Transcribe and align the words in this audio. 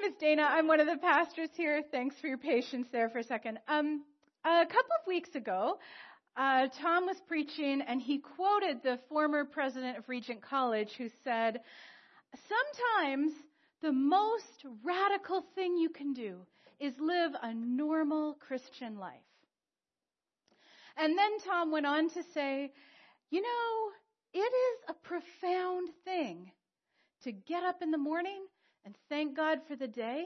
name 0.00 0.10
is 0.10 0.16
Dana. 0.18 0.42
I'm 0.42 0.66
one 0.66 0.80
of 0.80 0.86
the 0.86 0.96
pastors 0.96 1.50
here. 1.56 1.82
Thanks 1.90 2.14
for 2.20 2.26
your 2.26 2.38
patience 2.38 2.86
there 2.92 3.08
for 3.10 3.18
a 3.18 3.24
second. 3.24 3.58
Um, 3.68 4.04
a 4.44 4.64
couple 4.64 4.92
of 5.00 5.06
weeks 5.06 5.34
ago, 5.34 5.78
uh, 6.36 6.68
Tom 6.80 7.06
was 7.06 7.16
preaching 7.26 7.82
and 7.86 8.00
he 8.00 8.18
quoted 8.18 8.82
the 8.82 8.98
former 9.08 9.44
president 9.44 9.98
of 9.98 10.08
Regent 10.08 10.40
College 10.42 10.90
who 10.96 11.08
said, 11.24 11.60
Sometimes 12.48 13.32
the 13.82 13.92
most 13.92 14.64
radical 14.84 15.44
thing 15.54 15.76
you 15.76 15.90
can 15.90 16.14
do 16.14 16.36
is 16.78 16.94
live 16.98 17.32
a 17.42 17.52
normal 17.52 18.34
Christian 18.34 18.96
life. 18.98 19.18
And 20.96 21.18
then 21.18 21.38
Tom 21.44 21.72
went 21.72 21.86
on 21.86 22.08
to 22.10 22.22
say, 22.32 22.72
You 23.30 23.42
know, 23.42 23.90
it 24.32 24.38
is 24.38 24.78
a 24.88 24.94
profound 24.94 25.90
thing 26.04 26.52
to 27.24 27.32
get 27.32 27.64
up 27.64 27.82
in 27.82 27.90
the 27.90 27.98
morning 27.98 28.46
and 28.84 28.94
thank 29.08 29.36
God 29.36 29.58
for 29.68 29.76
the 29.76 29.88
day, 29.88 30.24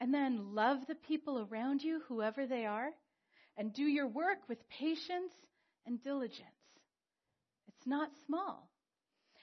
and 0.00 0.12
then 0.12 0.54
love 0.54 0.78
the 0.86 0.94
people 0.94 1.46
around 1.50 1.82
you, 1.82 2.00
whoever 2.08 2.46
they 2.46 2.66
are, 2.66 2.90
and 3.56 3.72
do 3.72 3.82
your 3.82 4.06
work 4.06 4.38
with 4.48 4.68
patience 4.68 5.32
and 5.86 6.02
diligence. 6.02 6.46
It's 7.68 7.86
not 7.86 8.10
small. 8.26 8.68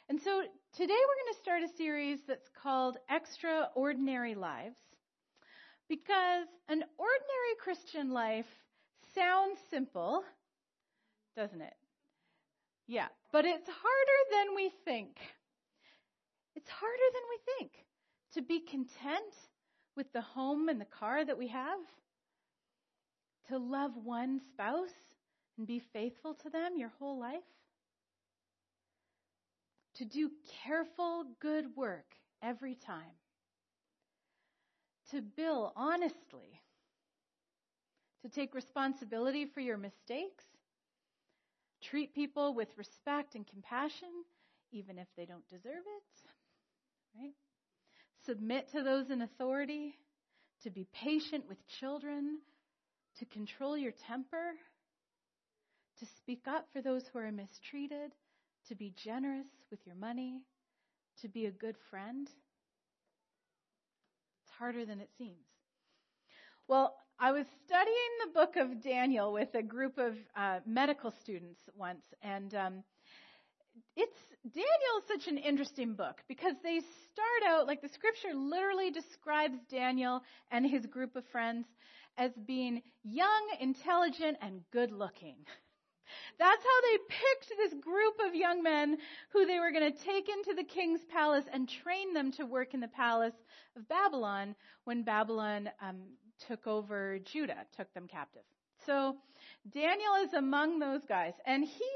And 0.10 0.20
so 0.22 0.42
today 0.76 0.94
we're 0.94 1.24
going 1.24 1.34
to 1.34 1.42
start 1.42 1.64
a 1.64 1.78
series 1.78 2.20
that's 2.28 2.50
called 2.62 2.98
Extraordinary 3.10 4.36
Lives 4.36 4.78
because 5.90 6.48
an 6.70 6.84
ordinary 6.98 7.56
Christian 7.62 8.12
life 8.12 8.46
sounds 9.16 9.60
simple, 9.70 10.24
doesn't 11.36 11.62
it? 11.62 11.74
Yeah, 12.88 13.08
but 13.32 13.46
it's 13.46 13.68
harder 13.68 14.22
than 14.32 14.56
we 14.56 14.72
think. 14.86 15.18
It's 16.58 16.72
harder 16.72 17.10
than 17.14 17.22
we 17.30 17.38
think 17.56 17.72
to 18.34 18.42
be 18.42 18.60
content 18.60 19.36
with 19.96 20.12
the 20.12 20.22
home 20.22 20.70
and 20.70 20.82
the 20.82 20.86
car 20.86 21.24
that 21.24 21.38
we 21.38 21.50
have, 21.50 21.80
to 23.50 23.60
love 23.60 23.92
one 24.04 24.42
spouse 24.50 24.90
and 25.56 25.68
be 25.68 25.78
faithful 25.94 26.34
to 26.34 26.50
them 26.50 26.76
your 26.76 26.92
whole 26.98 27.20
life, 27.20 27.44
to 29.98 30.06
do 30.06 30.32
careful, 30.66 31.26
good 31.40 31.76
work 31.76 32.16
every 32.42 32.74
time, 32.74 33.18
to 35.12 35.22
bill 35.22 35.74
honestly, 35.76 36.60
to 38.24 38.30
take 38.30 38.56
responsibility 38.56 39.46
for 39.46 39.60
your 39.60 39.78
mistakes, 39.78 40.46
treat 41.84 42.16
people 42.16 42.56
with 42.56 42.70
respect 42.78 43.36
and 43.36 43.46
compassion, 43.46 44.10
even 44.72 44.98
if 44.98 45.08
they 45.16 45.26
don't 45.26 45.48
deserve 45.48 45.84
it 45.86 46.30
right? 47.20 47.34
Submit 48.26 48.70
to 48.72 48.84
those 48.84 49.10
in 49.10 49.22
authority, 49.22 49.96
to 50.64 50.70
be 50.70 50.88
patient 50.94 51.46
with 51.48 51.58
children, 51.80 52.40
to 53.20 53.26
control 53.26 53.78
your 53.78 53.94
temper, 54.08 54.54
to 56.00 56.06
speak 56.18 56.44
up 56.48 56.68
for 56.74 56.82
those 56.82 57.04
who 57.12 57.20
are 57.20 57.32
mistreated, 57.32 58.12
to 58.68 58.76
be 58.76 58.94
generous 59.04 59.48
with 59.72 59.80
your 59.86 59.96
money, 59.96 60.42
to 61.22 61.28
be 61.28 61.46
a 61.46 61.52
good 61.52 61.76
friend. 61.90 62.28
It's 64.44 64.54
harder 64.60 64.86
than 64.86 65.00
it 65.00 65.10
seems. 65.18 65.48
Well, 66.68 66.96
I 67.20 67.32
was 67.32 67.46
studying 67.66 67.96
the 68.26 68.32
book 68.34 68.56
of 68.58 68.84
Daniel 68.84 69.34
with 69.34 69.56
a 69.56 69.64
group 69.64 69.98
of 69.98 70.14
uh, 70.36 70.60
medical 70.68 71.12
students 71.22 71.62
once, 71.76 72.04
and 72.22 72.54
um, 72.54 72.84
it's 73.96 74.18
Daniel 74.44 74.98
is 75.00 75.08
such 75.08 75.28
an 75.28 75.38
interesting 75.38 75.94
book 75.94 76.22
because 76.28 76.56
they 76.64 76.80
start 77.12 77.44
out 77.50 77.68
like 77.68 77.82
the 77.82 77.90
scripture 77.90 78.34
literally 78.34 78.92
describes 78.92 79.58
Daniel 79.70 80.22
and 80.52 80.66
his 80.66 80.86
group 80.86 81.16
of 81.16 81.26
friends 81.32 81.66
as 82.18 82.32
being 82.46 82.82
young, 83.04 83.50
intelligent, 83.60 84.38
and 84.42 84.62
good 84.72 84.92
looking. 84.92 85.36
That's 86.40 86.64
how 86.64 86.82
they 86.82 86.98
picked 87.10 87.58
this 87.58 87.82
group 87.82 88.16
of 88.26 88.36
young 88.36 88.64
men 88.64 88.98
who 89.34 89.46
they 89.46 89.60
were 89.60 89.72
going 89.72 89.92
to 89.92 90.04
take 90.06 90.30
into 90.30 90.54
the 90.56 90.64
king's 90.64 91.02
palace 91.12 91.46
and 91.52 91.70
train 91.84 92.14
them 92.14 92.32
to 92.34 92.46
work 92.46 92.74
in 92.74 92.80
the 92.80 92.88
palace 92.88 93.36
of 93.76 93.88
Babylon 93.90 94.56
when 94.86 95.04
Babylon 95.04 95.70
um, 95.82 96.04
took 96.48 96.66
over 96.66 97.20
Judah, 97.20 97.66
took 97.76 97.94
them 97.94 98.08
captive. 98.08 98.44
So 98.86 99.18
Daniel 99.74 100.16
is 100.24 100.34
among 100.34 100.80
those 100.80 101.02
guys, 101.10 101.34
and 101.46 101.64
he 101.64 101.92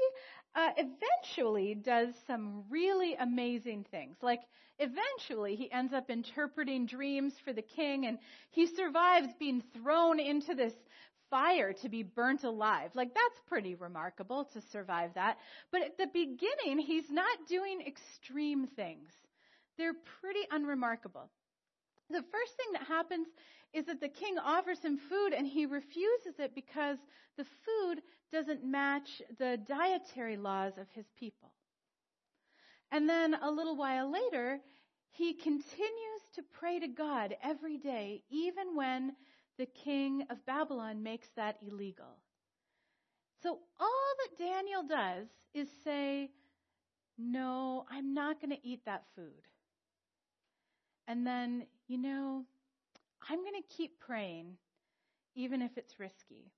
uh, 0.54 0.70
eventually 0.76 1.74
does 1.74 2.14
some 2.26 2.64
really 2.70 3.14
amazing 3.14 3.84
things. 3.90 4.16
Like, 4.22 4.42
eventually, 4.78 5.56
he 5.56 5.70
ends 5.72 5.92
up 5.92 6.10
interpreting 6.10 6.86
dreams 6.86 7.34
for 7.44 7.52
the 7.52 7.62
king, 7.62 8.06
and 8.06 8.18
he 8.50 8.66
survives 8.66 9.28
being 9.38 9.62
thrown 9.74 10.20
into 10.20 10.54
this 10.54 10.74
fire 11.30 11.72
to 11.72 11.88
be 11.88 12.02
burnt 12.02 12.44
alive. 12.44 12.90
Like, 12.94 13.14
that's 13.14 13.40
pretty 13.46 13.74
remarkable 13.74 14.44
to 14.52 14.60
survive 14.60 15.14
that. 15.14 15.38
But 15.70 15.82
at 15.82 15.96
the 15.96 16.08
beginning, 16.12 16.78
he's 16.78 17.10
not 17.10 17.46
doing 17.48 17.80
extreme 17.86 18.66
things, 18.66 19.12
they're 19.78 19.94
pretty 20.20 20.46
unremarkable. 20.50 21.30
The 22.10 22.22
first 22.30 22.56
thing 22.56 22.72
that 22.74 22.82
happens 22.86 23.26
is 23.72 23.86
that 23.86 24.00
the 24.00 24.08
king 24.08 24.38
offers 24.38 24.80
him 24.80 24.98
food 24.98 25.32
and 25.32 25.46
he 25.46 25.66
refuses 25.66 26.38
it 26.38 26.54
because 26.54 26.98
the 27.36 27.44
food 27.44 28.02
doesn't 28.30 28.64
match 28.64 29.22
the 29.38 29.58
dietary 29.68 30.36
laws 30.36 30.72
of 30.78 30.86
his 30.94 31.06
people. 31.18 31.52
And 32.90 33.08
then 33.08 33.34
a 33.34 33.50
little 33.50 33.76
while 33.76 34.10
later, 34.10 34.60
he 35.10 35.32
continues 35.34 36.22
to 36.34 36.42
pray 36.58 36.78
to 36.80 36.88
God 36.88 37.36
every 37.42 37.78
day, 37.78 38.22
even 38.30 38.76
when 38.76 39.14
the 39.58 39.66
king 39.66 40.26
of 40.30 40.44
Babylon 40.46 41.02
makes 41.02 41.28
that 41.36 41.56
illegal. 41.66 42.18
So 43.42 43.58
all 43.80 44.14
that 44.18 44.38
Daniel 44.38 44.82
does 44.82 45.26
is 45.54 45.68
say, 45.84 46.30
No, 47.18 47.84
I'm 47.90 48.14
not 48.14 48.40
going 48.40 48.56
to 48.56 48.66
eat 48.66 48.84
that 48.86 49.04
food. 49.16 49.48
And 51.08 51.26
then, 51.26 51.66
you 51.88 51.98
know, 51.98 52.44
I'm 53.28 53.38
going 53.38 53.60
to 53.60 53.76
keep 53.76 54.00
praying, 54.00 54.56
even 55.34 55.62
if 55.62 55.70
it's 55.76 55.98
risky. 55.98 56.50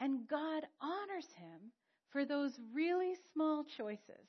And 0.00 0.28
God 0.28 0.64
honors 0.80 1.26
him 1.36 1.72
for 2.10 2.24
those 2.24 2.58
really 2.72 3.14
small 3.32 3.64
choices. 3.76 4.26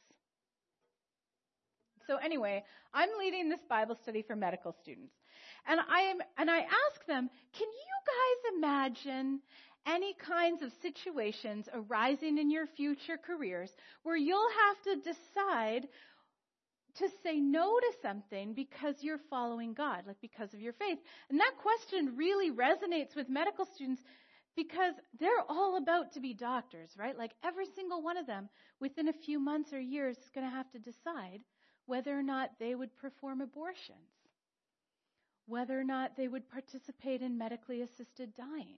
So 2.08 2.18
anyway, 2.18 2.63
I'm 2.94 3.09
leading 3.19 3.50
this 3.50 3.59
Bible 3.69 3.96
study 4.02 4.24
for 4.24 4.35
medical 4.35 4.75
students. 4.81 5.13
And 5.68 5.79
I 5.79 6.00
am 6.02 6.18
and 6.38 6.50
I 6.50 6.59
ask 6.59 7.06
them, 7.08 7.29
can 7.53 7.68
you 7.68 7.96
guys 8.08 8.53
imagine 8.58 9.41
any 9.85 10.13
kinds 10.16 10.62
of 10.62 10.72
situations 10.81 11.69
arising 11.74 12.38
in 12.38 12.50
your 12.50 12.66
future 12.66 13.18
careers 13.18 13.72
where 14.03 14.18
you'll 14.18 14.50
have 14.68 14.81
to 14.84 15.12
decide 15.12 15.88
to 16.99 17.09
say 17.23 17.39
no 17.39 17.79
to 17.79 17.91
something 18.01 18.53
because 18.53 18.95
you're 19.01 19.19
following 19.29 19.73
God, 19.73 20.03
like 20.07 20.21
because 20.21 20.53
of 20.53 20.61
your 20.61 20.73
faith. 20.73 20.99
And 21.29 21.39
that 21.39 21.57
question 21.61 22.15
really 22.15 22.51
resonates 22.51 23.15
with 23.15 23.29
medical 23.29 23.65
students 23.65 24.01
because 24.55 24.93
they're 25.19 25.29
all 25.47 25.77
about 25.77 26.13
to 26.13 26.19
be 26.19 26.33
doctors, 26.33 26.91
right? 26.97 27.17
Like 27.17 27.31
every 27.43 27.65
single 27.75 28.01
one 28.01 28.17
of 28.17 28.27
them 28.27 28.49
within 28.79 29.07
a 29.07 29.13
few 29.13 29.39
months 29.39 29.73
or 29.73 29.79
years 29.79 30.17
is 30.17 30.31
going 30.33 30.45
to 30.45 30.55
have 30.55 30.69
to 30.71 30.79
decide 30.79 31.41
whether 31.85 32.17
or 32.17 32.23
not 32.23 32.51
they 32.59 32.75
would 32.75 32.95
perform 32.97 33.41
abortions, 33.41 33.97
whether 35.47 35.79
or 35.79 35.83
not 35.83 36.17
they 36.17 36.27
would 36.27 36.49
participate 36.49 37.21
in 37.21 37.37
medically 37.37 37.81
assisted 37.81 38.35
dying. 38.35 38.77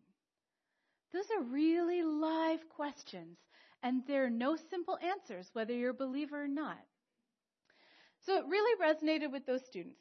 Those 1.12 1.26
are 1.38 1.44
really 1.44 2.04
live 2.04 2.60
questions, 2.70 3.38
and 3.84 4.04
there 4.08 4.24
are 4.24 4.30
no 4.30 4.56
simple 4.70 4.98
answers, 4.98 5.50
whether 5.54 5.74
you're 5.74 5.90
a 5.90 5.94
believer 5.94 6.44
or 6.44 6.48
not. 6.48 6.78
So 8.26 8.38
it 8.38 8.46
really 8.48 8.80
resonated 8.82 9.32
with 9.32 9.46
those 9.46 9.66
students. 9.66 10.00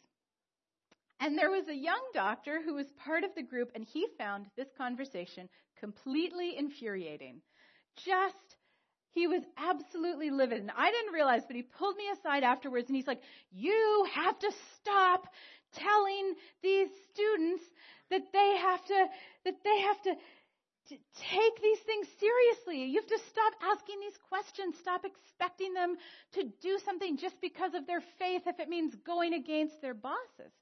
And 1.20 1.37
there 1.37 1.50
was 1.50 1.69
a 1.69 1.75
young 1.75 2.00
doctor 2.14 2.61
who 2.64 2.75
was 2.75 2.87
part 3.05 3.25
of 3.25 3.34
the 3.34 3.43
group, 3.43 3.70
and 3.75 3.84
he 3.84 4.06
found 4.17 4.46
this 4.56 4.69
conversation 4.76 5.49
completely 5.78 6.56
infuriating. 6.56 7.43
Just, 8.05 8.56
he 9.12 9.26
was 9.26 9.43
absolutely 9.58 10.31
livid. 10.31 10.61
And 10.61 10.70
I 10.76 10.90
didn't 10.90 11.12
realize, 11.12 11.43
but 11.46 11.56
he 11.56 11.62
pulled 11.62 11.96
me 11.96 12.05
aside 12.12 12.43
afterwards 12.43 12.88
and 12.88 12.96
he's 12.96 13.06
like, 13.06 13.20
You 13.52 14.06
have 14.14 14.38
to 14.38 14.52
stop 14.76 15.26
telling 15.75 16.34
these 16.62 16.88
students 17.12 17.64
that 18.11 18.23
they 18.32 18.56
have 18.56 18.84
to, 18.87 19.06
that 19.44 19.56
they 19.62 19.81
have 19.81 20.02
to 20.02 20.14
take 20.96 21.56
these 21.62 21.78
things 21.87 22.06
seriously. 22.19 22.90
You 22.90 23.00
have 23.00 23.10
to 23.10 23.22
stop 23.31 23.52
asking 23.62 24.00
these 24.00 24.19
questions. 24.28 24.75
Stop 24.81 25.04
expecting 25.04 25.75
them 25.75 25.96
to 26.34 26.44
do 26.62 26.78
something 26.84 27.19
just 27.19 27.40
because 27.40 27.75
of 27.75 27.87
their 27.87 28.02
faith 28.19 28.42
if 28.46 28.58
it 28.58 28.69
means 28.69 28.94
going 29.06 29.34
against 29.34 29.81
their 29.82 29.94
bosses. 29.94 30.52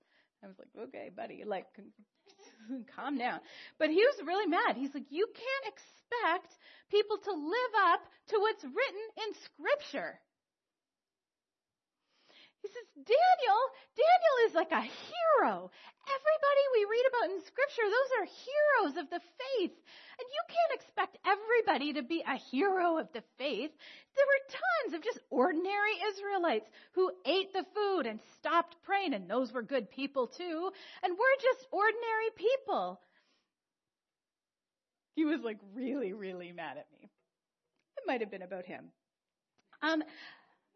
I 0.42 0.46
was 0.46 0.56
like, 0.58 0.70
okay, 0.88 1.10
buddy, 1.14 1.42
like, 1.44 1.66
calm 2.96 3.18
down. 3.18 3.40
But 3.78 3.90
he 3.90 4.02
was 4.04 4.18
really 4.26 4.46
mad. 4.46 4.76
He's 4.76 4.94
like, 4.94 5.10
you 5.10 5.26
can't 5.34 5.74
expect 5.74 6.52
people 6.90 7.18
to 7.18 7.32
live 7.32 7.74
up 7.92 8.02
to 8.30 8.36
what's 8.38 8.62
written 8.62 9.04
in 9.24 9.28
Scripture. 9.44 10.20
He 12.62 12.68
says, 12.68 12.88
Daniel, 13.06 13.60
Daniel 13.94 14.36
is 14.50 14.54
like 14.54 14.72
a 14.74 14.82
hero. 14.82 15.70
Everybody 16.08 16.62
we 16.74 16.82
read 16.90 17.06
about 17.06 17.16
in 17.30 17.40
scripture, 17.40 17.86
those 17.86 18.12
are 18.18 18.26
heroes 18.26 18.96
of 18.96 19.10
the 19.10 19.20
faith. 19.20 19.76
And 20.18 20.26
you 20.26 20.42
can't 20.48 20.80
expect 20.80 21.18
everybody 21.24 21.92
to 21.94 22.02
be 22.02 22.22
a 22.26 22.36
hero 22.36 22.98
of 22.98 23.08
the 23.12 23.22
faith. 23.38 23.70
There 23.70 24.26
were 24.26 24.50
tons 24.50 24.94
of 24.94 25.02
just 25.02 25.20
ordinary 25.30 25.94
Israelites 26.10 26.68
who 26.92 27.12
ate 27.24 27.52
the 27.52 27.64
food 27.74 28.06
and 28.06 28.18
stopped 28.38 28.76
praying, 28.82 29.14
and 29.14 29.28
those 29.28 29.52
were 29.52 29.62
good 29.62 29.90
people 29.90 30.26
too. 30.26 30.70
And 31.02 31.12
we're 31.12 31.42
just 31.42 31.66
ordinary 31.70 32.30
people. 32.34 33.00
He 35.14 35.24
was 35.24 35.40
like 35.42 35.58
really, 35.74 36.12
really 36.12 36.52
mad 36.52 36.78
at 36.78 36.86
me. 36.92 37.10
It 37.96 38.04
might 38.06 38.20
have 38.20 38.30
been 38.30 38.42
about 38.42 38.66
him. 38.66 38.86
Um, 39.82 40.02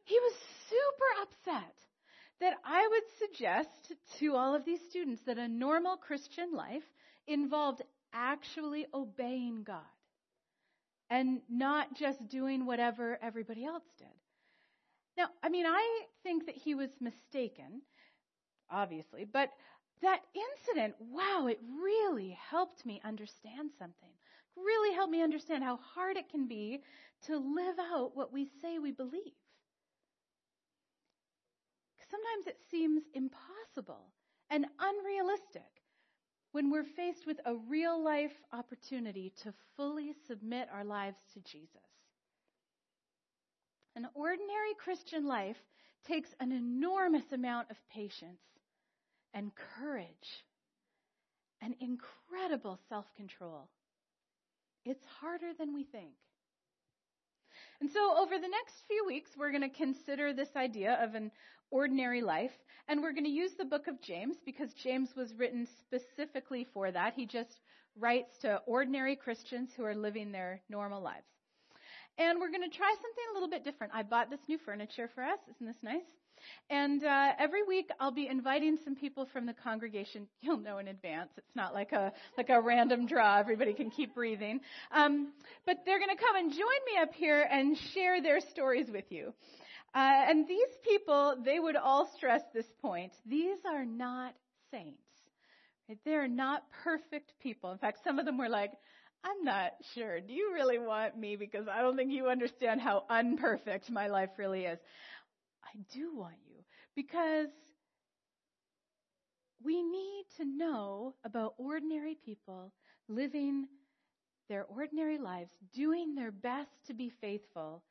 he 0.05 0.19
was 0.19 0.33
super 0.69 1.23
upset 1.23 1.75
that 2.43 2.59
I 2.65 2.89
would 2.89 3.03
suggest 3.21 3.93
to 4.19 4.35
all 4.35 4.57
of 4.57 4.65
these 4.65 4.81
students 4.91 5.23
that 5.27 5.39
a 5.39 5.47
normal 5.47 5.97
Christian 5.97 6.53
life 6.53 6.83
involved 7.29 7.83
actually 8.13 8.87
obeying 8.93 9.63
God 9.63 9.79
and 11.09 11.41
not 11.49 11.95
just 11.95 12.27
doing 12.29 12.67
whatever 12.67 13.17
everybody 13.23 13.65
else 13.65 13.85
did. 13.97 14.09
Now, 15.17 15.29
I 15.41 15.51
mean, 15.51 15.67
I 15.67 16.01
think 16.25 16.47
that 16.47 16.57
he 16.57 16.75
was 16.75 16.91
mistaken, 17.01 17.83
obviously, 18.69 19.25
but 19.25 19.51
that 20.03 20.23
incident, 20.35 20.95
wow, 20.99 21.47
it 21.47 21.61
really 21.81 22.37
helped 22.51 22.85
me 22.85 23.01
understand 23.05 23.71
something. 23.79 24.11
Really 24.57 24.93
helped 24.97 25.13
me 25.13 25.23
understand 25.23 25.63
how 25.63 25.79
hard 25.95 26.17
it 26.17 26.29
can 26.29 26.49
be 26.49 26.81
to 27.27 27.37
live 27.37 27.79
out 27.79 28.17
what 28.17 28.33
we 28.33 28.49
say 28.61 28.81
we 28.81 28.91
believe 28.91 29.33
sometimes 32.13 32.47
it 32.47 32.59
seems 32.71 33.03
impossible 33.15 34.13
and 34.51 34.67
unrealistic 34.79 35.63
when 36.53 36.71
we're 36.71 36.85
faced 36.85 37.27
with 37.27 37.41
a 37.47 37.55
real 37.55 38.03
life 38.03 38.35
opportunity 38.53 39.33
to 39.43 39.55
fully 39.77 40.13
submit 40.29 40.69
our 40.71 40.85
lives 40.85 41.19
to 41.33 41.41
Jesus. 41.41 41.81
An 43.97 44.07
ordinary 44.15 44.75
Christian 44.79 45.27
life 45.27 45.57
takes 46.07 46.35
an 46.41 46.53
enormous 46.53 47.33
amount 47.33 47.71
of 47.71 47.77
patience 47.91 48.43
and 49.33 49.51
courage 49.79 50.45
and 51.63 51.75
incredible 51.81 52.79
self 52.89 53.07
control. 53.17 53.69
It's 54.85 55.05
harder 55.21 55.53
than 55.59 55.73
we 55.73 55.85
think. 55.85 56.13
And 57.81 57.91
so, 57.91 58.17
over 58.19 58.39
the 58.39 58.49
next 58.49 58.85
few 58.87 59.05
weeks, 59.07 59.31
we're 59.37 59.51
going 59.51 59.69
to 59.69 59.77
consider 59.77 60.33
this 60.33 60.55
idea 60.57 60.99
of 61.03 61.15
an 61.15 61.31
ordinary 61.71 62.21
life. 62.21 62.53
And 62.89 63.01
we're 63.01 63.13
going 63.13 63.25
to 63.25 63.31
use 63.31 63.55
the 63.55 63.65
book 63.65 63.89
of 63.89 64.01
James 64.03 64.37
because 64.45 64.75
James 64.75 65.17
was 65.17 65.35
written 65.35 65.67
specifically 65.81 66.67
for 66.73 66.91
that. 66.91 67.15
He 67.15 67.27
just 67.27 67.61
writes 67.97 68.39
to 68.39 68.61
ordinary 68.67 69.17
Christians 69.17 69.71
who 69.77 69.85
are 69.85 69.95
living 69.95 70.33
their 70.33 70.61
normal 70.69 71.03
lives. 71.03 71.32
And 72.19 72.41
we're 72.41 72.51
going 72.51 72.69
to 72.69 72.77
try 72.77 72.91
something 72.95 73.25
a 73.31 73.35
little 73.35 73.49
bit 73.49 73.65
different. 73.65 73.93
I 73.95 74.03
bought 74.03 74.31
this 74.31 74.41
new 74.49 74.59
furniture 74.59 75.09
for 75.15 75.23
us. 75.25 75.39
Isn't 75.55 75.67
this 75.67 75.83
nice? 75.83 76.05
And 76.71 77.05
uh, 77.05 77.33
every 77.39 77.63
week 77.63 77.91
I'll 78.01 78.11
be 78.11 78.27
inviting 78.27 78.77
some 78.85 78.95
people 78.97 79.27
from 79.33 79.47
the 79.47 79.53
congregation. 79.53 80.27
You'll 80.41 80.59
know 80.59 80.79
in 80.79 80.89
advance. 80.89 81.31
It's 81.37 81.55
not 81.55 81.73
like 81.73 81.93
a 81.93 82.13
like 82.37 82.51
a 82.51 82.61
random 82.61 83.07
draw. 83.07 83.39
Everybody 83.39 83.73
can 83.75 83.91
keep 83.91 84.15
breathing. 84.15 84.61
Um, 84.91 85.33
but 85.67 85.79
they're 85.87 85.99
going 85.99 86.15
to 86.15 86.23
come 86.23 86.37
and 86.37 86.51
join 86.51 86.61
me 86.61 87.01
up 87.01 87.15
here 87.15 87.47
and 87.51 87.77
share 87.95 88.21
their 88.23 88.41
stories 88.41 88.91
with 88.91 89.05
you. 89.11 89.33
Uh, 89.95 89.99
and 90.29 90.49
these 90.49 90.69
people, 90.83 91.37
they 91.45 91.61
would 91.61 91.77
all 91.77 92.11
stress 92.17 92.41
this 92.55 92.67
point. 92.81 93.13
These 93.27 93.59
are 93.67 93.85
not 93.85 94.35
saints. 94.71 95.03
They're 96.05 96.29
not 96.29 96.63
perfect 96.83 97.35
people. 97.43 97.71
In 97.73 97.79
fact, 97.79 97.99
some 98.03 98.19
of 98.19 98.25
them 98.25 98.39
were 98.39 98.49
like, 98.49 98.73
I'm 99.25 99.45
not 99.45 99.73
sure. 99.95 100.21
Do 100.21 100.33
you 100.33 100.53
really 100.53 100.79
want 100.79 101.17
me? 101.17 101.37
Because 101.37 101.67
I 101.69 101.81
don't 101.81 101.97
think 101.97 102.13
you 102.13 102.29
understand 102.29 102.81
how 102.81 103.05
unperfect 103.09 103.91
my 103.91 104.09
life 104.09 104.31
really 104.37 104.65
is. 104.65 104.79
I 105.65 105.79
do 105.95 106.17
want 106.17 106.37
you 106.49 106.65
because 106.95 107.49
we 109.65 109.83
need 109.83 110.25
to 110.39 110.45
know 110.45 111.15
about 111.25 111.55
ordinary 111.57 112.17
people 112.25 112.73
living 113.09 113.67
their 114.49 114.65
ordinary 114.65 115.19
lives, 115.19 115.51
doing 115.73 116.15
their 116.15 116.33
best 116.33 116.71
to 116.87 116.95
be 116.95 117.13
faithful 117.21 117.83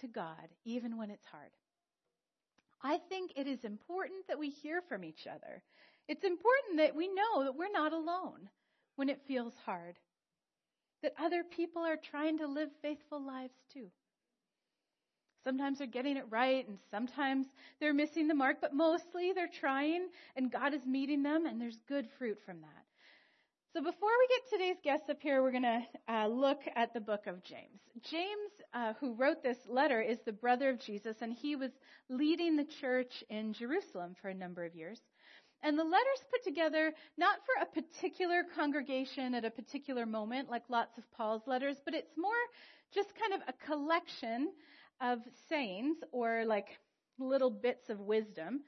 to 0.00 0.08
God, 0.08 0.48
even 0.64 0.98
when 0.98 1.10
it's 1.10 1.24
hard. 1.30 1.50
I 2.82 2.98
think 3.08 3.32
it 3.36 3.46
is 3.46 3.64
important 3.64 4.26
that 4.28 4.38
we 4.38 4.50
hear 4.50 4.82
from 4.88 5.04
each 5.04 5.26
other. 5.26 5.62
It's 6.08 6.24
important 6.24 6.78
that 6.78 6.94
we 6.94 7.08
know 7.08 7.44
that 7.44 7.56
we're 7.56 7.72
not 7.72 7.92
alone 7.92 8.48
when 8.96 9.08
it 9.08 9.22
feels 9.26 9.54
hard, 9.64 9.96
that 11.06 11.24
other 11.24 11.44
people 11.44 11.82
are 11.82 11.96
trying 11.96 12.38
to 12.38 12.48
live 12.48 12.68
faithful 12.82 13.24
lives 13.24 13.54
too. 13.72 13.86
Sometimes 15.44 15.78
they're 15.78 15.86
getting 15.86 16.16
it 16.16 16.24
right, 16.30 16.66
and 16.66 16.78
sometimes 16.90 17.46
they're 17.78 17.94
missing 17.94 18.26
the 18.26 18.34
mark, 18.34 18.56
but 18.60 18.74
mostly 18.74 19.30
they're 19.32 19.46
trying, 19.60 20.08
and 20.34 20.50
God 20.50 20.74
is 20.74 20.84
meeting 20.84 21.22
them, 21.22 21.46
and 21.46 21.60
there's 21.60 21.78
good 21.88 22.08
fruit 22.18 22.38
from 22.44 22.60
that. 22.62 22.84
So 23.72 23.80
before 23.80 24.08
we 24.18 24.28
get 24.28 24.50
today's 24.50 24.80
guests 24.82 25.08
up 25.08 25.18
here, 25.20 25.42
we're 25.42 25.52
going 25.52 25.62
to 25.62 25.82
uh, 26.08 26.26
look 26.26 26.62
at 26.74 26.92
the 26.92 27.00
book 27.00 27.28
of 27.28 27.44
James. 27.44 27.78
James, 28.10 28.50
uh, 28.74 28.94
who 28.98 29.14
wrote 29.14 29.44
this 29.44 29.58
letter, 29.68 30.00
is 30.00 30.18
the 30.24 30.32
brother 30.32 30.70
of 30.70 30.80
Jesus, 30.80 31.18
and 31.20 31.32
he 31.32 31.54
was 31.54 31.70
leading 32.08 32.56
the 32.56 32.66
church 32.80 33.22
in 33.30 33.52
Jerusalem 33.52 34.16
for 34.20 34.28
a 34.30 34.34
number 34.34 34.64
of 34.64 34.74
years. 34.74 35.00
And 35.62 35.78
the 35.78 35.84
letter's 35.84 36.24
put 36.30 36.44
together 36.44 36.92
not 37.16 37.38
for 37.44 37.62
a 37.62 37.82
particular 37.82 38.44
congregation 38.54 39.34
at 39.34 39.44
a 39.44 39.50
particular 39.50 40.06
moment, 40.06 40.50
like 40.50 40.62
lots 40.68 40.96
of 40.98 41.10
Paul's 41.12 41.46
letters, 41.46 41.76
but 41.84 41.94
it's 41.94 42.16
more 42.16 42.32
just 42.94 43.08
kind 43.18 43.34
of 43.34 43.40
a 43.48 43.66
collection 43.66 44.52
of 45.00 45.18
sayings 45.48 45.96
or 46.12 46.44
like 46.44 46.68
little 47.18 47.50
bits 47.50 47.88
of 47.90 48.00
wisdom 48.00 48.60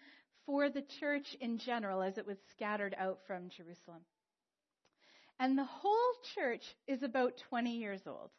for 0.47 0.71
the 0.71 0.83
church 1.01 1.37
in 1.41 1.59
general 1.59 2.03
as 2.03 2.19
it 2.19 2.27
was 2.27 2.39
scattered 2.51 2.95
out 2.99 3.19
from 3.27 3.51
Jerusalem. 3.51 4.01
And 5.39 5.57
the 5.57 5.65
whole 5.65 6.15
church 6.35 6.65
is 6.87 7.03
about 7.03 7.37
20 7.49 7.77
years 7.77 8.03
old. 8.07 8.31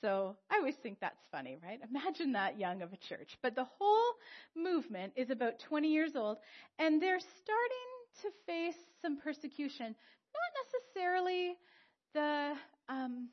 So 0.00 0.36
I 0.50 0.56
always 0.56 0.74
think 0.76 0.98
that's 1.00 1.22
funny, 1.32 1.56
right? 1.62 1.80
Imagine 1.90 2.32
that 2.32 2.58
young 2.58 2.82
of 2.82 2.92
a 2.92 2.96
church. 2.96 3.36
But 3.42 3.54
the 3.54 3.66
whole 3.78 4.14
movement 4.54 5.12
is 5.16 5.30
about 5.30 5.58
20 5.58 5.88
years 5.88 6.16
old, 6.16 6.38
and 6.78 7.00
they're 7.00 7.20
starting 7.20 7.86
to 8.22 8.28
face 8.46 8.76
some 9.02 9.18
persecution. 9.18 9.86
Not 9.86 10.50
necessarily 10.64 11.56
the 12.14 12.54
um, 12.88 13.28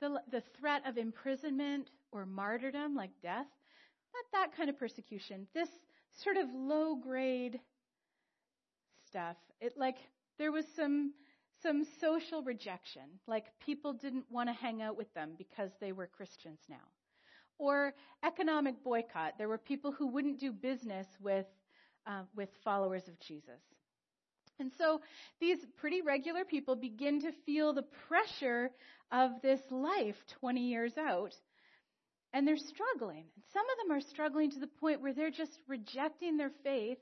the, 0.00 0.20
the 0.30 0.42
threat 0.58 0.82
of 0.86 0.98
imprisonment 0.98 1.88
or 2.12 2.26
martyrdom, 2.26 2.94
like 2.94 3.10
death. 3.22 3.46
Not 4.14 4.24
that 4.32 4.56
kind 4.56 4.68
of 4.68 4.78
persecution. 4.78 5.46
This 5.54 5.68
sort 6.22 6.36
of 6.36 6.48
low 6.54 6.96
grade 6.96 7.58
stuff. 9.08 9.36
It 9.60 9.74
like 9.76 9.96
there 10.38 10.52
was 10.52 10.64
some 10.76 11.12
some 11.64 11.84
social 12.00 12.42
rejection, 12.42 13.02
like 13.26 13.46
people 13.64 13.94
didn't 13.94 14.24
want 14.30 14.48
to 14.48 14.52
hang 14.52 14.82
out 14.82 14.96
with 14.96 15.12
them 15.14 15.30
because 15.36 15.70
they 15.80 15.92
were 15.92 16.06
Christians 16.06 16.60
now. 16.68 16.76
Or 17.58 17.94
economic 18.24 18.82
boycott. 18.84 19.34
There 19.38 19.48
were 19.48 19.58
people 19.58 19.90
who 19.92 20.08
wouldn't 20.08 20.40
do 20.40 20.52
business 20.52 21.06
with, 21.20 21.46
uh, 22.06 22.22
with 22.36 22.50
followers 22.64 23.08
of 23.08 23.18
Jesus. 23.20 23.60
And 24.60 24.70
so 24.78 25.00
these 25.40 25.58
pretty 25.78 26.02
regular 26.02 26.44
people 26.44 26.76
begin 26.76 27.22
to 27.22 27.32
feel 27.46 27.72
the 27.72 27.86
pressure 28.08 28.70
of 29.10 29.30
this 29.42 29.60
life 29.70 30.16
20 30.40 30.60
years 30.60 30.92
out. 30.98 31.34
And 32.32 32.46
they're 32.46 32.56
struggling. 32.56 33.24
And 33.36 33.44
some 33.52 33.64
of 33.70 33.88
them 33.88 33.96
are 33.96 34.00
struggling 34.00 34.50
to 34.50 34.60
the 34.60 34.66
point 34.66 35.00
where 35.00 35.14
they're 35.14 35.30
just 35.30 35.58
rejecting 35.68 36.36
their 36.36 36.50
faith 36.62 36.98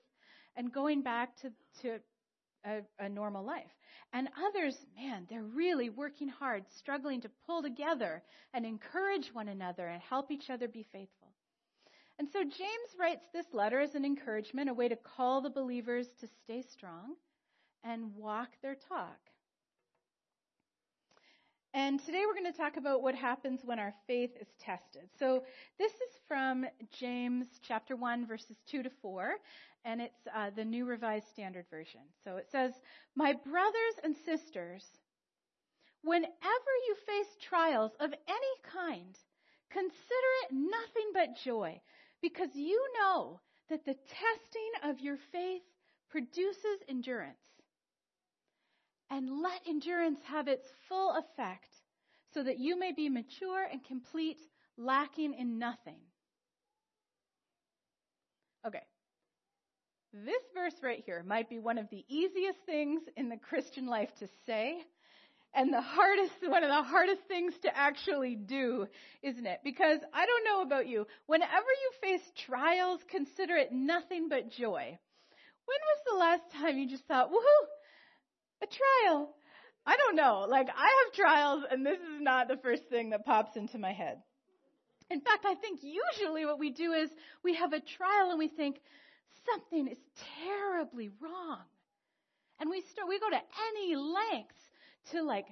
and 0.56 0.72
going 0.72 1.02
back 1.02 1.36
to, 1.38 1.50
to 1.82 1.98
a, 2.64 2.80
a 2.98 3.08
normal 3.08 3.44
life. 3.44 3.70
And 4.12 4.28
others, 4.46 4.76
man, 4.94 5.26
they're 5.30 5.42
really 5.42 5.88
working 5.88 6.28
hard, 6.28 6.64
struggling 6.76 7.22
to 7.22 7.30
pull 7.46 7.62
together 7.62 8.22
and 8.52 8.66
encourage 8.66 9.32
one 9.32 9.48
another 9.48 9.86
and 9.86 10.02
help 10.02 10.30
each 10.30 10.50
other 10.50 10.68
be 10.68 10.86
faithful. 10.92 11.28
And 12.18 12.28
so 12.30 12.42
James 12.42 12.96
writes 13.00 13.24
this 13.32 13.46
letter 13.52 13.80
as 13.80 13.94
an 13.94 14.04
encouragement, 14.04 14.68
a 14.68 14.74
way 14.74 14.88
to 14.88 14.96
call 14.96 15.40
the 15.40 15.50
believers 15.50 16.06
to 16.20 16.28
stay 16.44 16.62
strong 16.62 17.14
and 17.84 18.14
walk 18.14 18.50
their 18.62 18.76
talk. 18.88 19.18
And 21.74 21.98
today 22.04 22.24
we're 22.26 22.38
going 22.38 22.52
to 22.52 22.58
talk 22.58 22.76
about 22.76 23.02
what 23.02 23.14
happens 23.14 23.60
when 23.64 23.78
our 23.78 23.94
faith 24.06 24.32
is 24.38 24.46
tested. 24.60 25.08
So 25.18 25.42
this 25.78 25.90
is 25.90 26.20
from 26.28 26.66
James 26.92 27.46
chapter 27.66 27.96
1 27.96 28.26
verses 28.26 28.56
2 28.70 28.82
to 28.82 28.90
4 29.00 29.36
and 29.84 30.00
it's 30.00 30.26
uh, 30.34 30.50
the 30.54 30.64
New 30.64 30.84
Revised 30.84 31.28
Standard 31.28 31.66
Version. 31.70 32.00
So 32.24 32.36
it 32.36 32.48
says, 32.50 32.72
My 33.14 33.32
brothers 33.32 33.94
and 34.02 34.14
sisters, 34.24 34.84
whenever 36.02 36.72
you 36.86 36.96
face 37.06 37.36
trials 37.40 37.92
of 38.00 38.12
any 38.12 38.54
kind, 38.72 39.16
consider 39.70 40.30
it 40.44 40.52
nothing 40.52 41.10
but 41.14 41.36
joy, 41.44 41.80
because 42.20 42.50
you 42.54 42.80
know 42.98 43.40
that 43.70 43.84
the 43.84 43.94
testing 43.94 44.90
of 44.90 45.00
your 45.00 45.16
faith 45.30 45.62
produces 46.10 46.82
endurance. 46.88 47.36
And 49.10 49.42
let 49.42 49.60
endurance 49.68 50.20
have 50.24 50.48
its 50.48 50.66
full 50.88 51.16
effect 51.16 51.68
so 52.32 52.42
that 52.42 52.58
you 52.58 52.78
may 52.78 52.92
be 52.92 53.08
mature 53.08 53.66
and 53.70 53.84
complete, 53.84 54.38
lacking 54.78 55.34
in 55.34 55.58
nothing. 55.58 55.98
Okay. 58.66 58.80
This 60.12 60.42
verse 60.54 60.74
right 60.82 61.02
here 61.06 61.24
might 61.26 61.48
be 61.48 61.58
one 61.58 61.78
of 61.78 61.88
the 61.90 62.04
easiest 62.06 62.58
things 62.66 63.00
in 63.16 63.30
the 63.30 63.38
Christian 63.38 63.86
life 63.86 64.10
to 64.18 64.28
say, 64.44 64.84
and 65.54 65.72
the 65.72 65.80
hardest, 65.80 66.34
one 66.46 66.62
of 66.62 66.68
the 66.68 66.82
hardest 66.82 67.22
things 67.28 67.54
to 67.62 67.74
actually 67.74 68.34
do, 68.34 68.86
isn't 69.22 69.46
it? 69.46 69.60
Because 69.64 70.00
I 70.12 70.26
don't 70.26 70.44
know 70.44 70.62
about 70.62 70.86
you, 70.86 71.06
whenever 71.26 71.52
you 71.54 71.90
face 72.02 72.32
trials, 72.46 73.00
consider 73.10 73.56
it 73.56 73.72
nothing 73.72 74.28
but 74.28 74.50
joy. 74.50 74.98
When 75.64 75.78
was 75.80 76.00
the 76.06 76.18
last 76.18 76.42
time 76.60 76.76
you 76.76 76.88
just 76.88 77.06
thought, 77.06 77.30
woohoo, 77.30 77.66
a 78.62 78.66
trial? 78.66 79.34
I 79.86 79.96
don't 79.96 80.16
know. 80.16 80.46
Like, 80.48 80.68
I 80.68 81.04
have 81.04 81.14
trials, 81.14 81.64
and 81.70 81.86
this 81.86 81.98
is 81.98 82.20
not 82.20 82.48
the 82.48 82.58
first 82.58 82.82
thing 82.90 83.10
that 83.10 83.24
pops 83.24 83.56
into 83.56 83.78
my 83.78 83.92
head. 83.92 84.18
In 85.10 85.20
fact, 85.20 85.44
I 85.46 85.54
think 85.54 85.80
usually 85.82 86.44
what 86.44 86.58
we 86.58 86.70
do 86.70 86.92
is 86.92 87.10
we 87.42 87.54
have 87.54 87.72
a 87.72 87.80
trial 87.80 88.30
and 88.30 88.38
we 88.38 88.48
think 88.48 88.76
something 89.46 89.88
is 89.88 89.98
terribly 90.44 91.10
wrong. 91.20 91.60
And 92.60 92.70
we 92.70 92.82
start, 92.92 93.08
we 93.08 93.18
go 93.18 93.30
to 93.30 93.40
any 93.70 93.96
lengths 93.96 94.54
to 95.10 95.22
like 95.22 95.46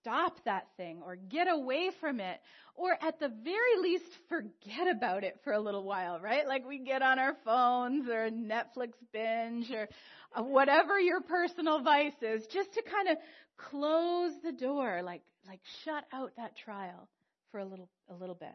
stop 0.00 0.36
that 0.44 0.68
thing 0.76 1.00
or 1.04 1.16
get 1.16 1.48
away 1.48 1.90
from 2.00 2.20
it 2.20 2.40
or 2.74 2.96
at 3.00 3.18
the 3.18 3.28
very 3.28 3.76
least 3.82 4.04
forget 4.28 4.88
about 4.90 5.24
it 5.24 5.38
for 5.44 5.52
a 5.52 5.60
little 5.60 5.84
while, 5.84 6.20
right? 6.20 6.46
Like 6.46 6.66
we 6.66 6.78
get 6.78 7.02
on 7.02 7.18
our 7.18 7.34
phones 7.44 8.08
or 8.08 8.30
Netflix 8.30 8.92
binge 9.12 9.70
or 9.70 9.88
uh, 10.34 10.42
whatever 10.42 10.98
your 10.98 11.20
personal 11.20 11.82
vice 11.82 12.22
is 12.22 12.46
just 12.46 12.72
to 12.74 12.82
kind 12.82 13.08
of 13.08 13.16
close 13.56 14.32
the 14.42 14.52
door, 14.52 15.02
like, 15.02 15.22
like 15.46 15.60
shut 15.84 16.04
out 16.12 16.32
that 16.36 16.56
trial 16.56 17.08
for 17.50 17.60
a 17.60 17.64
little, 17.64 17.88
a 18.08 18.14
little 18.14 18.34
bit. 18.34 18.54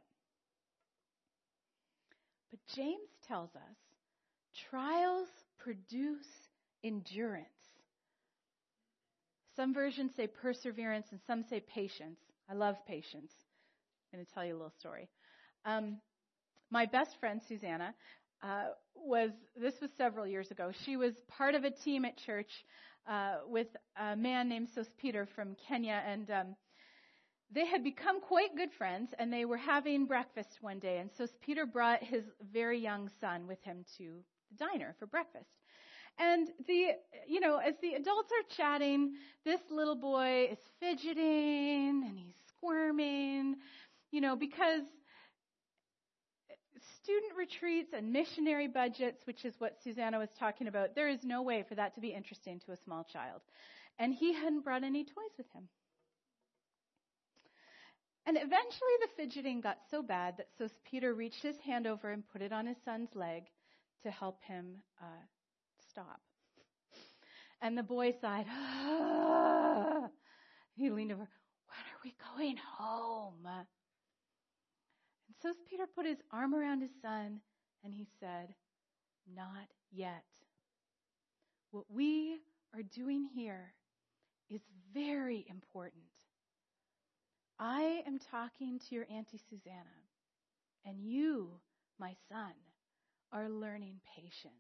But 2.52 2.60
James 2.76 3.10
tells 3.28 3.50
us 3.56 3.76
trials 4.70 5.28
produce 5.60 6.28
endurance. 6.84 7.48
Some 9.56 9.74
versions 9.74 10.12
say 10.16 10.28
perseverance 10.28 11.08
and 11.12 11.20
some 11.26 11.44
say 11.50 11.60
patience. 11.60 12.20
I 12.50 12.54
love 12.54 12.76
patience. 12.88 13.32
I'm 14.14 14.20
going 14.20 14.26
to 14.26 14.34
tell 14.34 14.46
you 14.46 14.54
a 14.54 14.58
little 14.58 14.74
story. 14.80 15.10
Um, 15.66 15.98
my 16.70 16.86
best 16.86 17.12
friend, 17.20 17.42
Susanna, 17.48 17.94
uh, 18.44 18.68
was, 18.96 19.32
this 19.60 19.74
was 19.82 19.90
several 19.98 20.28
years 20.28 20.52
ago, 20.52 20.72
she 20.86 20.96
was 20.96 21.14
part 21.28 21.56
of 21.56 21.64
a 21.64 21.72
team 21.72 22.06
at 22.06 22.18
church 22.18 22.50
uh, 23.10 23.38
with 23.48 23.68
a 24.00 24.16
man 24.16 24.48
named 24.48 24.70
Sos 24.76 24.88
Peter 24.98 25.28
from 25.36 25.56
Kenya, 25.68 26.04
and 26.06 26.30
um, 26.30 26.56
they 27.52 27.66
had 27.66 27.84
become 27.84 28.22
quite 28.22 28.56
good 28.56 28.70
friends, 28.78 29.12
and 29.18 29.32
they 29.32 29.46
were 29.46 29.58
having 29.58 30.06
breakfast 30.06 30.50
one 30.62 30.80
day, 30.80 31.00
and 31.00 31.10
Sos 31.18 31.32
Peter 31.42 31.66
brought 31.66 32.04
his 32.04 32.24
very 32.54 32.80
young 32.80 33.10
son 33.20 33.48
with 33.48 33.62
him 33.64 33.86
to 33.98 34.20
the 34.50 34.66
diner 34.66 34.96
for 35.00 35.06
breakfast. 35.06 35.50
And 36.20 36.48
the, 36.68 36.92
you 37.28 37.40
know, 37.40 37.58
as 37.58 37.76
the 37.82 37.94
adults 37.94 38.32
are 38.32 38.56
chatting, 38.56 39.14
this 39.46 39.62
little 39.70 39.96
boy 39.96 40.50
is 40.52 40.58
fidgeting 40.80 42.04
and 42.08 42.18
he's 42.18 42.34
squirming, 42.48 43.56
you 44.12 44.22
know, 44.22 44.36
because 44.36 44.82
student 47.04 47.34
retreats 47.38 47.94
and 47.96 48.12
missionary 48.12 48.68
budgets, 48.68 49.22
which 49.26 49.46
is 49.46 49.54
what 49.60 49.78
Susanna 49.84 50.18
was 50.18 50.30
talking 50.40 50.68
about, 50.68 50.96
there 50.96 51.08
is 51.08 51.24
no 51.24 51.42
way 51.44 51.64
for 51.68 51.76
that 51.76 51.94
to 51.96 52.02
be 52.02 52.10
interesting 52.10 52.60
to 52.66 52.72
a 52.72 52.78
small 52.84 53.04
child. 53.04 53.42
And 54.00 54.14
he 54.14 54.34
hadn't 54.34 54.64
brought 54.64 54.84
any 54.84 55.04
toys 55.04 55.38
with 55.38 55.48
him. 55.54 55.68
And 58.26 58.38
eventually 58.38 58.98
the 59.02 59.08
fidgeting 59.16 59.62
got 59.62 59.78
so 59.90 60.02
bad 60.02 60.36
that 60.38 60.50
Sos 60.58 60.74
Peter 60.84 61.14
reached 61.14 61.44
his 61.44 61.58
hand 61.60 61.88
over 61.88 62.12
and 62.12 62.28
put 62.28 62.42
it 62.42 62.52
on 62.52 62.66
his 62.66 62.78
son's 62.84 63.16
leg 63.16 63.44
to 64.04 64.12
help 64.12 64.42
him 64.44 64.78
uh, 65.02 65.24
stop. 65.90 66.22
And 67.62 67.78
the 67.78 67.84
boy 67.84 68.14
sighed. 68.22 68.46
Ah. 68.50 70.10
He 70.76 70.92
leaned 70.92 71.12
over. 71.12 71.22
When 71.22 71.80
are 71.80 72.00
we 72.04 72.14
going 72.36 72.58
home? 72.58 73.48
And 73.48 73.66
so 75.42 75.54
Peter 75.68 75.86
put 75.88 76.06
his 76.06 76.20
arm 76.32 76.54
around 76.54 76.82
his 76.82 76.92
son 77.02 77.42
and 77.84 77.94
he 77.94 78.08
said, 78.20 78.54
Not 79.36 79.68
yet. 79.92 80.24
What 81.72 81.86
we 81.90 82.42
are 82.76 82.84
doing 82.84 83.28
here 83.34 83.74
is 84.50 84.62
very 84.94 85.46
important. 85.50 86.04
I 87.60 88.04
am 88.06 88.20
talking 88.20 88.80
to 88.80 88.96
your 88.96 89.06
Auntie 89.12 89.42
Susanna, 89.50 89.82
and 90.86 91.04
you, 91.04 91.60
my 92.00 92.16
son, 92.30 92.54
are 93.32 93.50
learning 93.50 94.00
patience. 94.16 94.54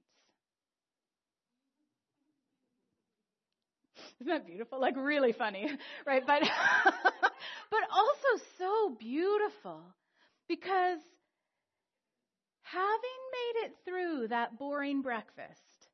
Isn't 4.19 4.27
that 4.27 4.47
beautiful? 4.47 4.79
Like 4.79 4.95
really 4.97 5.31
funny, 5.33 5.69
right? 6.05 6.23
But, 6.25 6.41
but 7.71 7.79
also 7.93 8.43
so 8.57 8.95
beautiful 8.99 9.81
because 10.47 10.99
having 12.63 13.19
made 13.31 13.65
it 13.65 13.75
through 13.85 14.27
that 14.29 14.57
boring 14.57 15.01
breakfast, 15.01 15.87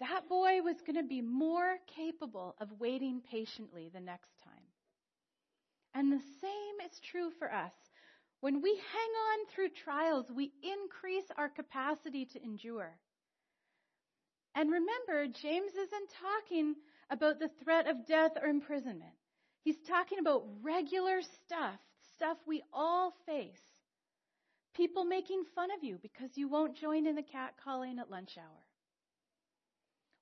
that 0.00 0.28
boy 0.28 0.62
was 0.62 0.76
going 0.86 0.96
to 0.96 1.08
be 1.08 1.20
more 1.22 1.78
capable 1.96 2.54
of 2.60 2.68
waiting 2.78 3.20
patiently 3.30 3.90
the 3.92 4.00
next 4.00 4.30
time. 4.44 4.52
And 5.94 6.12
the 6.12 6.22
same 6.40 6.86
is 6.86 7.00
true 7.10 7.30
for 7.38 7.52
us. 7.52 7.72
When 8.40 8.62
we 8.62 8.70
hang 8.70 9.10
on 9.30 9.46
through 9.46 9.70
trials, 9.84 10.26
we 10.30 10.52
increase 10.62 11.24
our 11.36 11.48
capacity 11.48 12.24
to 12.26 12.42
endure. 12.42 12.96
And 14.54 14.70
remember, 14.70 15.26
James 15.26 15.72
isn't 15.72 16.10
talking 16.20 16.74
about 17.10 17.38
the 17.40 17.50
threat 17.62 17.88
of 17.88 18.06
death 18.06 18.32
or 18.40 18.48
imprisonment. 18.48 19.14
He's 19.62 19.80
talking 19.88 20.18
about 20.18 20.44
regular 20.62 21.20
stuff, 21.22 21.78
stuff 22.14 22.38
we 22.46 22.62
all 22.72 23.12
face. 23.26 23.60
People 24.74 25.04
making 25.04 25.44
fun 25.54 25.70
of 25.76 25.82
you 25.82 25.98
because 26.00 26.30
you 26.36 26.48
won't 26.48 26.76
join 26.76 27.06
in 27.06 27.16
the 27.16 27.22
cat 27.22 27.54
calling 27.62 27.98
at 27.98 28.10
lunch 28.10 28.36
hour. 28.38 28.64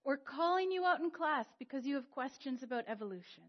Or 0.04 0.16
calling 0.16 0.70
you 0.70 0.84
out 0.84 1.00
in 1.00 1.10
class 1.10 1.46
because 1.58 1.84
you 1.84 1.96
have 1.96 2.10
questions 2.10 2.62
about 2.62 2.84
evolution 2.88 3.44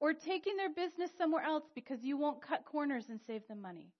or 0.00 0.14
taking 0.14 0.56
their 0.56 0.70
business 0.70 1.10
somewhere 1.16 1.44
else 1.44 1.64
because 1.74 2.02
you 2.02 2.16
won't 2.16 2.42
cut 2.42 2.64
corners 2.64 3.06
and 3.10 3.20
save 3.26 3.46
them 3.46 3.60
money. 3.60 3.92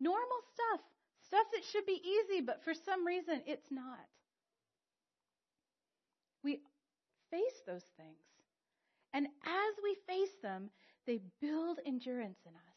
Normal 0.00 0.40
stuff, 0.54 0.80
stuff 1.26 1.46
that 1.52 1.64
should 1.64 1.86
be 1.86 2.00
easy, 2.02 2.40
but 2.40 2.64
for 2.64 2.72
some 2.74 3.06
reason 3.06 3.42
it's 3.46 3.70
not. 3.70 4.00
We 6.42 6.60
face 7.30 7.62
those 7.66 7.84
things. 7.96 8.18
And 9.12 9.26
as 9.26 9.74
we 9.82 9.96
face 10.06 10.34
them, 10.42 10.70
they 11.06 11.20
build 11.40 11.80
endurance 11.84 12.38
in 12.46 12.52
us. 12.54 12.72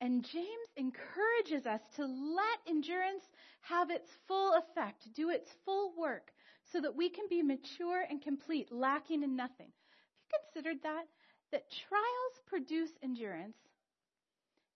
And 0.00 0.24
James 0.24 0.68
encourages 0.76 1.66
us 1.66 1.80
to 1.96 2.06
let 2.06 2.58
endurance 2.68 3.24
have 3.62 3.90
its 3.90 4.10
full 4.26 4.54
effect, 4.54 5.12
do 5.14 5.30
its 5.30 5.50
full 5.64 5.92
work, 5.96 6.32
so 6.72 6.80
that 6.80 6.94
we 6.94 7.08
can 7.08 7.26
be 7.28 7.42
mature 7.42 8.04
and 8.08 8.22
complete, 8.22 8.70
lacking 8.70 9.22
in 9.22 9.34
nothing. 9.34 9.66
Have 9.66 10.06
you 10.20 10.38
considered 10.52 10.82
that? 10.82 11.06
That 11.52 11.70
trials 11.70 12.40
produce 12.46 12.90
endurance, 13.02 13.56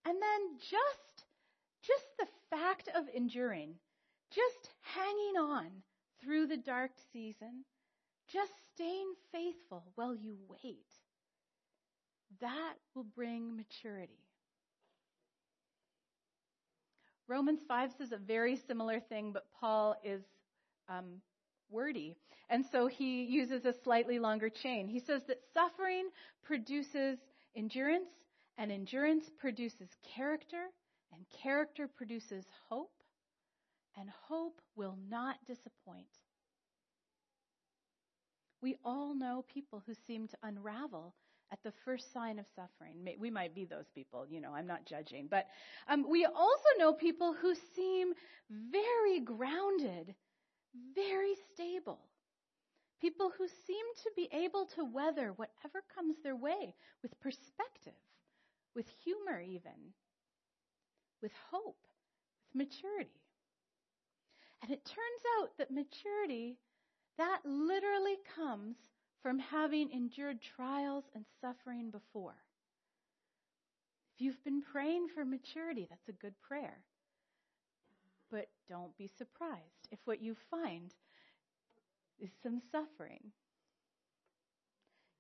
and 0.05 0.15
then 0.15 0.59
just, 0.59 1.25
just 1.83 2.05
the 2.19 2.27
fact 2.51 2.89
of 2.95 3.05
enduring, 3.15 3.75
just 4.35 4.71
hanging 4.81 5.37
on 5.39 5.67
through 6.23 6.47
the 6.47 6.57
dark 6.57 6.93
season, 7.13 7.65
just 8.33 8.53
staying 8.75 9.13
faithful 9.31 9.85
while 9.95 10.15
you 10.15 10.37
wait, 10.49 10.87
that 12.41 12.75
will 12.95 13.05
bring 13.05 13.57
maturity. 13.57 14.19
Romans 17.29 17.61
5 17.67 17.93
says 17.99 18.13
a 18.13 18.17
very 18.17 18.57
similar 18.57 19.01
thing, 19.01 19.33
but 19.33 19.47
Paul 19.59 19.97
is 20.05 20.23
um, 20.89 21.21
wordy. 21.73 22.17
And 22.51 22.65
so 22.71 22.87
he 22.87 23.25
uses 23.25 23.65
a 23.65 23.75
slightly 23.83 24.19
longer 24.19 24.51
chain. 24.51 24.89
He 24.89 25.01
says 25.01 25.23
that 25.29 25.41
suffering 25.55 26.09
produces 26.45 27.19
endurance, 27.57 28.11
and 28.59 28.71
endurance 28.71 29.25
produces 29.39 29.89
character, 30.15 30.65
and 31.13 31.25
character 31.43 31.89
produces 31.89 32.45
hope, 32.69 32.93
and 33.99 34.11
hope 34.29 34.61
will 34.77 34.97
not 35.09 35.37
disappoint. 35.47 36.07
We 38.61 38.77
all 38.85 39.15
know 39.15 39.45
people 39.53 39.83
who 39.87 39.95
seem 40.07 40.29
to 40.29 40.37
unravel 40.43 41.15
at 41.51 41.63
the 41.65 41.73
first 41.85 42.13
sign 42.13 42.39
of 42.39 42.47
suffering. 42.57 43.07
We 43.19 43.31
might 43.31 43.55
be 43.55 43.65
those 43.67 43.89
people, 43.95 44.27
you 44.29 44.41
know, 44.41 44.55
I'm 44.55 44.67
not 44.67 44.87
judging. 44.87 45.27
But 45.31 45.47
um, 45.89 46.07
we 46.09 46.25
also 46.25 46.69
know 46.79 46.93
people 46.95 47.35
who 47.35 47.55
seem 47.77 48.15
very 48.51 49.21
grounded, 49.21 50.15
very 50.95 51.35
stable. 51.53 52.01
People 53.01 53.33
who 53.37 53.49
seem 53.49 53.85
to 54.05 54.11
be 54.15 54.29
able 54.33 54.67
to 54.77 54.85
weather 54.85 55.33
whatever 55.37 55.83
comes 55.95 56.17
their 56.23 56.37
way 56.37 56.75
with 57.03 57.19
perspective, 57.21 57.99
with 58.75 58.87
humor, 59.05 59.41
even, 59.41 59.93
with 61.21 61.33
hope, 61.51 61.87
with 62.55 62.67
maturity. 62.67 63.21
And 64.63 64.71
it 64.71 64.85
turns 64.85 65.23
out 65.41 65.51
that 65.59 65.73
maturity, 65.73 66.59
that 67.19 67.41
literally 67.45 68.17
comes 68.37 68.77
from 69.23 69.39
having 69.39 69.91
endured 69.91 70.39
trials 70.41 71.05
and 71.15 71.25
suffering 71.41 71.91
before. 71.91 72.37
If 74.15 74.21
you've 74.21 74.45
been 74.45 74.63
praying 74.63 75.09
for 75.15 75.25
maturity, 75.25 75.87
that's 75.89 76.09
a 76.09 76.13
good 76.13 76.35
prayer. 76.41 76.79
But 78.33 78.49
don't 78.69 78.97
be 78.97 79.09
surprised 79.19 79.89
if 79.93 80.01
what 80.07 80.21
you 80.23 80.35
find 80.51 80.93
is 82.19 82.31
some 82.43 82.61
suffering. 82.73 83.21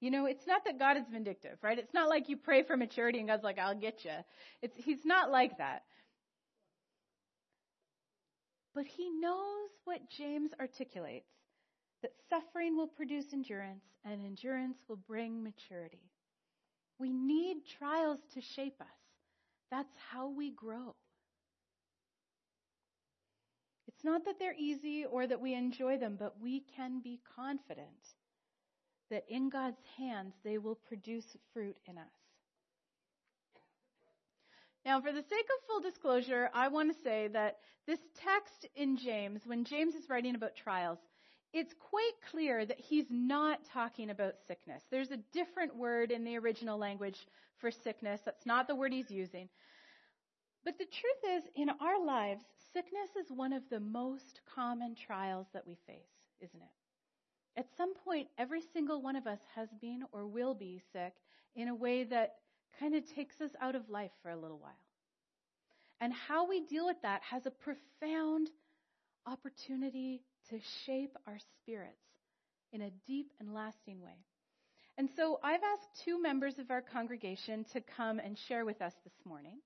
You 0.01 0.11
know, 0.11 0.27
it's 0.27 0.47
not 0.49 0.65
that 0.65 0.81
God 0.81 0.97
is 0.97 1.05
vindictive, 1.13 1.59
right? 1.63 1.79
It's 1.79 1.95
not 1.95 2.09
like 2.09 2.29
you 2.29 2.37
pray 2.37 2.65
for 2.65 2.77
maturity 2.77 3.21
and 3.21 3.29
God's 3.29 3.45
like, 3.45 3.59
I'll 3.59 3.79
get 3.79 4.05
you. 4.05 4.11
It's, 4.63 4.77
he's 4.77 5.05
not 5.05 5.31
like 5.31 5.59
that. 5.59 5.83
But 8.75 8.87
he 8.87 9.11
knows 9.11 9.71
what 9.85 10.01
James 10.09 10.51
articulates 10.59 11.29
that 12.03 12.13
suffering 12.29 12.77
will 12.77 12.89
produce 12.89 13.27
endurance, 13.33 13.85
and 14.05 14.25
endurance 14.25 14.79
will 14.89 14.97
bring 14.97 15.45
maturity. 15.45 16.11
We 16.99 17.13
need 17.13 17.59
trials 17.79 18.19
to 18.35 18.41
shape 18.41 18.81
us. 18.81 18.87
That's 19.71 19.95
how 20.11 20.31
we 20.31 20.51
grow. 20.51 20.97
It's 24.03 24.11
not 24.11 24.25
that 24.25 24.41
they're 24.41 24.57
easy 24.59 25.05
or 25.05 25.29
that 25.29 25.41
we 25.41 25.55
enjoy 25.55 25.97
them, 25.97 26.17
but 26.19 26.35
we 26.43 26.65
can 26.75 26.99
be 27.05 27.21
confident 27.37 27.87
that 29.11 29.25
in 29.29 29.49
God's 29.49 29.79
hands 29.97 30.35
they 30.43 30.59
will 30.59 30.75
produce 30.75 31.37
fruit 31.55 31.77
in 31.87 31.99
us. 31.99 32.11
Now, 34.85 35.01
for 35.01 35.13
the 35.13 35.23
sake 35.23 35.47
of 35.47 35.67
full 35.69 35.81
disclosure, 35.81 36.51
I 36.53 36.67
want 36.67 36.93
to 36.93 37.03
say 37.05 37.29
that 37.29 37.59
this 37.87 38.01
text 38.25 38.67
in 38.75 38.97
James, 38.97 39.43
when 39.47 39.65
James 39.65 39.95
is 39.95 40.09
writing 40.09 40.35
about 40.35 40.57
trials, 40.57 40.99
it's 41.53 41.73
quite 41.79 42.15
clear 42.29 42.67
that 42.67 42.81
he's 42.81 43.07
not 43.09 43.61
talking 43.73 44.11
about 44.11 44.35
sickness. 44.49 44.83
There's 44.91 45.13
a 45.13 45.21
different 45.33 45.77
word 45.77 46.11
in 46.11 46.25
the 46.25 46.39
original 46.39 46.77
language 46.77 47.19
for 47.61 47.71
sickness. 47.71 48.21
That's 48.25 48.47
not 48.47 48.67
the 48.67 48.75
word 48.75 48.93
he's 48.93 49.13
using. 49.13 49.49
But 50.65 50.79
the 50.79 50.85
truth 50.85 51.37
is, 51.37 51.51
in 51.57 51.71
our 51.71 52.05
lives, 52.05 52.45
sickness 52.73 53.11
is 53.21 53.33
one 53.33 53.53
of 53.53 53.63
the 53.69 53.81
most 53.81 54.41
common 54.55 54.95
trials 54.95 55.47
that 55.53 55.67
we 55.67 55.77
face, 55.87 55.97
isn't 56.41 56.63
it? 56.63 57.59
At 57.59 57.67
some 57.77 57.95
point, 57.95 58.29
every 58.39 58.63
single 58.73 59.03
one 59.03 59.17
of 59.17 59.27
us 59.27 59.41
has 59.55 59.69
been 59.81 60.05
or 60.13 60.27
will 60.27 60.55
be 60.55 60.81
sick 60.93 61.15
in 61.55 61.69
a 61.69 61.75
way 61.75 62.05
that 62.05 62.37
kind 62.79 62.95
of 62.95 63.05
takes 63.15 63.41
us 63.41 63.51
out 63.61 63.75
of 63.75 63.91
life 63.91 64.13
for 64.23 64.31
a 64.31 64.37
little 64.37 64.59
while. 64.59 64.73
And 66.01 66.13
how 66.13 66.49
we 66.49 66.61
deal 66.61 66.87
with 66.87 67.01
that 67.03 67.23
has 67.23 67.47
a 67.47 67.51
profound 67.51 68.51
opportunity 69.27 70.23
to 70.51 70.59
shape 70.87 71.17
our 71.27 71.39
spirits 71.61 71.93
in 72.73 72.83
a 72.83 72.91
deep 73.07 73.33
and 73.39 73.55
lasting 73.55 74.01
way. 74.01 74.25
And 74.99 75.09
so 75.17 75.39
I've 75.43 75.63
asked 75.63 76.05
two 76.05 76.21
members 76.21 76.59
of 76.59 76.71
our 76.71 76.83
congregation 76.83 77.65
to 77.73 77.81
come 77.81 78.19
and 78.19 78.37
share 78.37 78.65
with 78.65 78.81
us 78.83 78.95
this 79.05 79.15
morning. 79.25 79.59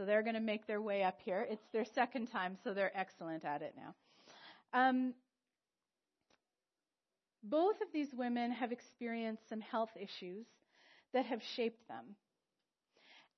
So 0.00 0.06
they're 0.06 0.22
going 0.22 0.34
to 0.34 0.40
make 0.40 0.66
their 0.66 0.80
way 0.80 1.02
up 1.02 1.18
here. 1.22 1.46
It's 1.50 1.66
their 1.74 1.84
second 1.84 2.28
time, 2.28 2.56
so 2.64 2.72
they're 2.72 2.96
excellent 2.98 3.44
at 3.44 3.60
it 3.60 3.74
now. 3.76 3.94
Um, 4.72 5.12
both 7.42 7.82
of 7.82 7.88
these 7.92 8.08
women 8.14 8.50
have 8.50 8.72
experienced 8.72 9.46
some 9.50 9.60
health 9.60 9.90
issues 10.00 10.46
that 11.12 11.26
have 11.26 11.42
shaped 11.54 11.86
them. 11.86 12.16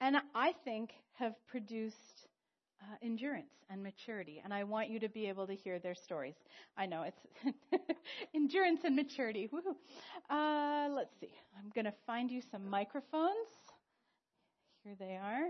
And 0.01 0.19
I 0.37 0.55
think 0.65 0.91
have 1.15 1.35
produced 1.49 2.29
uh, 2.81 2.95
endurance 3.03 3.55
and 3.69 3.83
maturity. 3.83 4.41
And 4.45 4.55
I 4.55 4.63
want 4.63 4.89
you 4.89 5.01
to 5.01 5.09
be 5.09 5.27
able 5.27 5.49
to 5.49 5.57
hear 5.57 5.81
their 5.81 5.97
stories. 5.97 6.37
I 6.77 6.87
know 6.87 7.03
it's 7.03 7.83
endurance 8.37 8.83
and 8.85 8.95
maturity. 8.95 9.51
Uh, 10.31 10.89
let's 10.95 11.13
see. 11.21 11.35
I'm 11.59 11.73
going 11.75 11.87
to 11.87 11.95
find 12.07 12.31
you 12.31 12.41
some 12.53 12.71
microphones. 12.71 13.49
Here 14.85 14.95
they 14.97 15.17
are. 15.21 15.49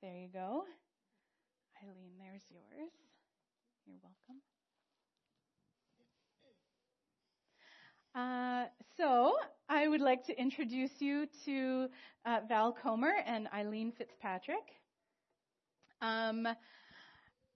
There 0.00 0.14
you 0.14 0.28
go. 0.32 0.64
Eileen, 1.82 2.12
there's 2.18 2.42
yours. 2.48 2.92
You're 3.86 3.96
welcome. 4.02 4.40
Uh, 8.14 8.68
so, 8.96 9.34
I 9.68 9.88
would 9.88 10.00
like 10.00 10.26
to 10.26 10.40
introduce 10.40 10.92
you 11.00 11.26
to 11.46 11.88
uh, 12.24 12.40
Val 12.48 12.72
Comer 12.72 13.12
and 13.26 13.48
Eileen 13.52 13.92
Fitzpatrick. 13.98 14.62
Um, 16.00 16.46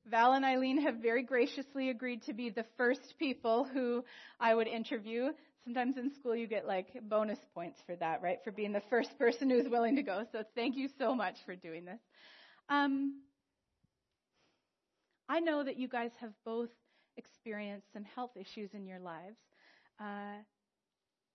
Val 0.06 0.32
and 0.32 0.44
Eileen 0.44 0.82
have 0.82 0.96
very 0.96 1.22
graciously 1.22 1.90
agreed 1.90 2.22
to 2.22 2.32
be 2.32 2.50
the 2.50 2.64
first 2.76 3.14
people 3.20 3.64
who 3.64 4.04
I 4.40 4.56
would 4.56 4.66
interview. 4.66 5.28
Sometimes 5.64 5.98
in 5.98 6.10
school 6.10 6.34
you 6.34 6.46
get 6.46 6.66
like 6.66 6.88
bonus 7.02 7.38
points 7.54 7.80
for 7.86 7.94
that, 7.96 8.22
right? 8.22 8.38
For 8.42 8.50
being 8.52 8.72
the 8.72 8.82
first 8.90 9.18
person 9.18 9.50
who's 9.50 9.68
willing 9.68 9.96
to 9.96 10.02
go. 10.02 10.24
So 10.32 10.42
thank 10.54 10.76
you 10.76 10.88
so 10.98 11.14
much 11.14 11.36
for 11.44 11.54
doing 11.54 11.84
this. 11.84 12.00
Um, 12.68 13.22
I 15.28 15.40
know 15.40 15.62
that 15.62 15.78
you 15.78 15.88
guys 15.88 16.12
have 16.20 16.32
both 16.44 16.70
experienced 17.16 17.92
some 17.92 18.04
health 18.04 18.36
issues 18.36 18.72
in 18.74 18.86
your 18.86 19.00
lives 19.00 19.38
uh, 20.00 20.38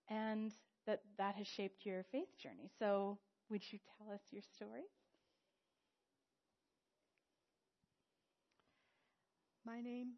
and 0.10 0.52
that 0.88 1.02
that 1.18 1.36
has 1.36 1.48
shaped 1.48 1.86
your 1.86 2.04
faith 2.12 2.38
journey. 2.42 2.70
So, 2.80 3.20
would 3.50 3.62
you 3.72 3.80
tell 3.98 4.14
us 4.14 4.22
your 4.32 4.42
story? 4.56 4.84
My 9.66 9.80
name, 9.80 10.14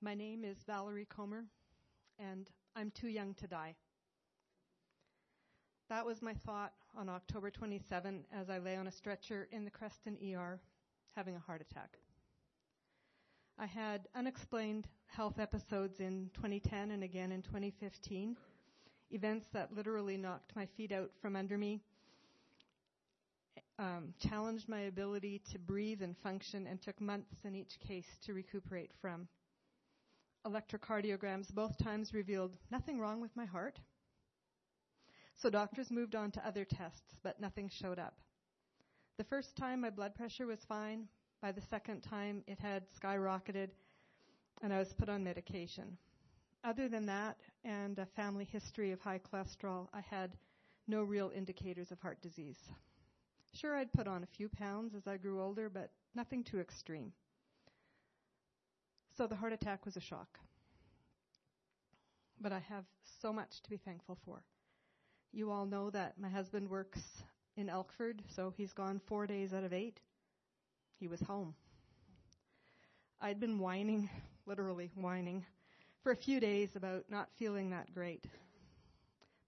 my 0.00 0.14
name 0.14 0.44
is 0.44 0.56
Valerie 0.66 1.06
Comer, 1.06 1.44
and 2.18 2.48
I'm 2.76 2.90
too 2.90 3.08
young 3.08 3.34
to 3.34 3.46
die. 3.46 3.74
That 5.88 6.04
was 6.04 6.22
my 6.22 6.34
thought 6.34 6.72
on 6.96 7.08
October 7.08 7.50
27 7.50 8.24
as 8.32 8.50
I 8.50 8.58
lay 8.58 8.76
on 8.76 8.88
a 8.88 8.90
stretcher 8.90 9.48
in 9.52 9.64
the 9.64 9.70
Creston 9.70 10.16
ER 10.34 10.58
having 11.14 11.36
a 11.36 11.38
heart 11.38 11.60
attack. 11.60 11.98
I 13.58 13.66
had 13.66 14.08
unexplained 14.16 14.88
health 15.06 15.38
episodes 15.38 16.00
in 16.00 16.30
2010 16.34 16.90
and 16.90 17.04
again 17.04 17.30
in 17.30 17.42
2015, 17.42 18.36
events 19.12 19.46
that 19.52 19.72
literally 19.72 20.16
knocked 20.16 20.56
my 20.56 20.66
feet 20.66 20.90
out 20.90 21.10
from 21.22 21.36
under 21.36 21.56
me, 21.56 21.80
um, 23.78 24.14
challenged 24.18 24.68
my 24.68 24.80
ability 24.80 25.40
to 25.52 25.58
breathe 25.60 26.02
and 26.02 26.16
function, 26.18 26.66
and 26.66 26.82
took 26.82 27.00
months 27.00 27.44
in 27.44 27.54
each 27.54 27.78
case 27.86 28.18
to 28.24 28.34
recuperate 28.34 28.90
from. 29.00 29.28
Electrocardiograms 30.46 31.52
both 31.54 31.76
times 31.78 32.12
revealed 32.12 32.56
nothing 32.70 32.98
wrong 32.98 33.20
with 33.20 33.34
my 33.34 33.46
heart. 33.46 33.78
So 35.36 35.50
doctors 35.50 35.90
moved 35.90 36.14
on 36.14 36.30
to 36.32 36.46
other 36.46 36.64
tests, 36.64 37.18
but 37.22 37.40
nothing 37.40 37.68
showed 37.68 37.98
up. 37.98 38.18
The 39.16 39.24
first 39.24 39.56
time 39.56 39.80
my 39.80 39.90
blood 39.90 40.14
pressure 40.14 40.46
was 40.46 40.64
fine, 40.68 41.08
by 41.40 41.52
the 41.52 41.60
second 41.60 42.00
time, 42.02 42.42
it 42.46 42.58
had 42.58 42.84
skyrocketed, 42.98 43.68
and 44.62 44.72
I 44.72 44.78
was 44.78 44.94
put 44.94 45.08
on 45.08 45.22
medication. 45.22 45.98
Other 46.62 46.88
than 46.88 47.04
that, 47.06 47.36
and 47.64 47.98
a 47.98 48.06
family 48.06 48.44
history 48.44 48.92
of 48.92 49.00
high 49.00 49.20
cholesterol, 49.20 49.88
I 49.92 50.00
had 50.00 50.36
no 50.88 51.02
real 51.02 51.30
indicators 51.34 51.90
of 51.90 52.00
heart 52.00 52.20
disease. 52.22 52.58
Sure, 53.52 53.76
I'd 53.76 53.92
put 53.92 54.08
on 54.08 54.22
a 54.22 54.36
few 54.36 54.48
pounds 54.48 54.94
as 54.94 55.06
I 55.06 55.16
grew 55.16 55.42
older, 55.42 55.68
but 55.68 55.90
nothing 56.14 56.42
too 56.42 56.60
extreme. 56.60 57.12
So 59.16 59.26
the 59.26 59.36
heart 59.36 59.52
attack 59.52 59.84
was 59.84 59.96
a 59.96 60.00
shock. 60.00 60.38
But 62.40 62.52
I 62.52 62.58
have 62.68 62.84
so 63.22 63.32
much 63.32 63.62
to 63.62 63.70
be 63.70 63.76
thankful 63.76 64.18
for. 64.24 64.42
You 65.32 65.50
all 65.50 65.66
know 65.66 65.90
that 65.90 66.18
my 66.18 66.28
husband 66.28 66.68
works 66.68 67.00
in 67.56 67.68
Elkford, 67.68 68.20
so 68.34 68.52
he's 68.56 68.72
gone 68.72 69.00
four 69.06 69.26
days 69.26 69.52
out 69.52 69.62
of 69.62 69.72
eight. 69.72 70.00
He 70.98 71.06
was 71.06 71.20
home. 71.20 71.54
I'd 73.20 73.38
been 73.38 73.58
whining, 73.58 74.10
literally 74.46 74.90
whining, 74.96 75.44
for 76.02 76.10
a 76.10 76.16
few 76.16 76.40
days 76.40 76.70
about 76.74 77.04
not 77.08 77.28
feeling 77.38 77.70
that 77.70 77.94
great. 77.94 78.24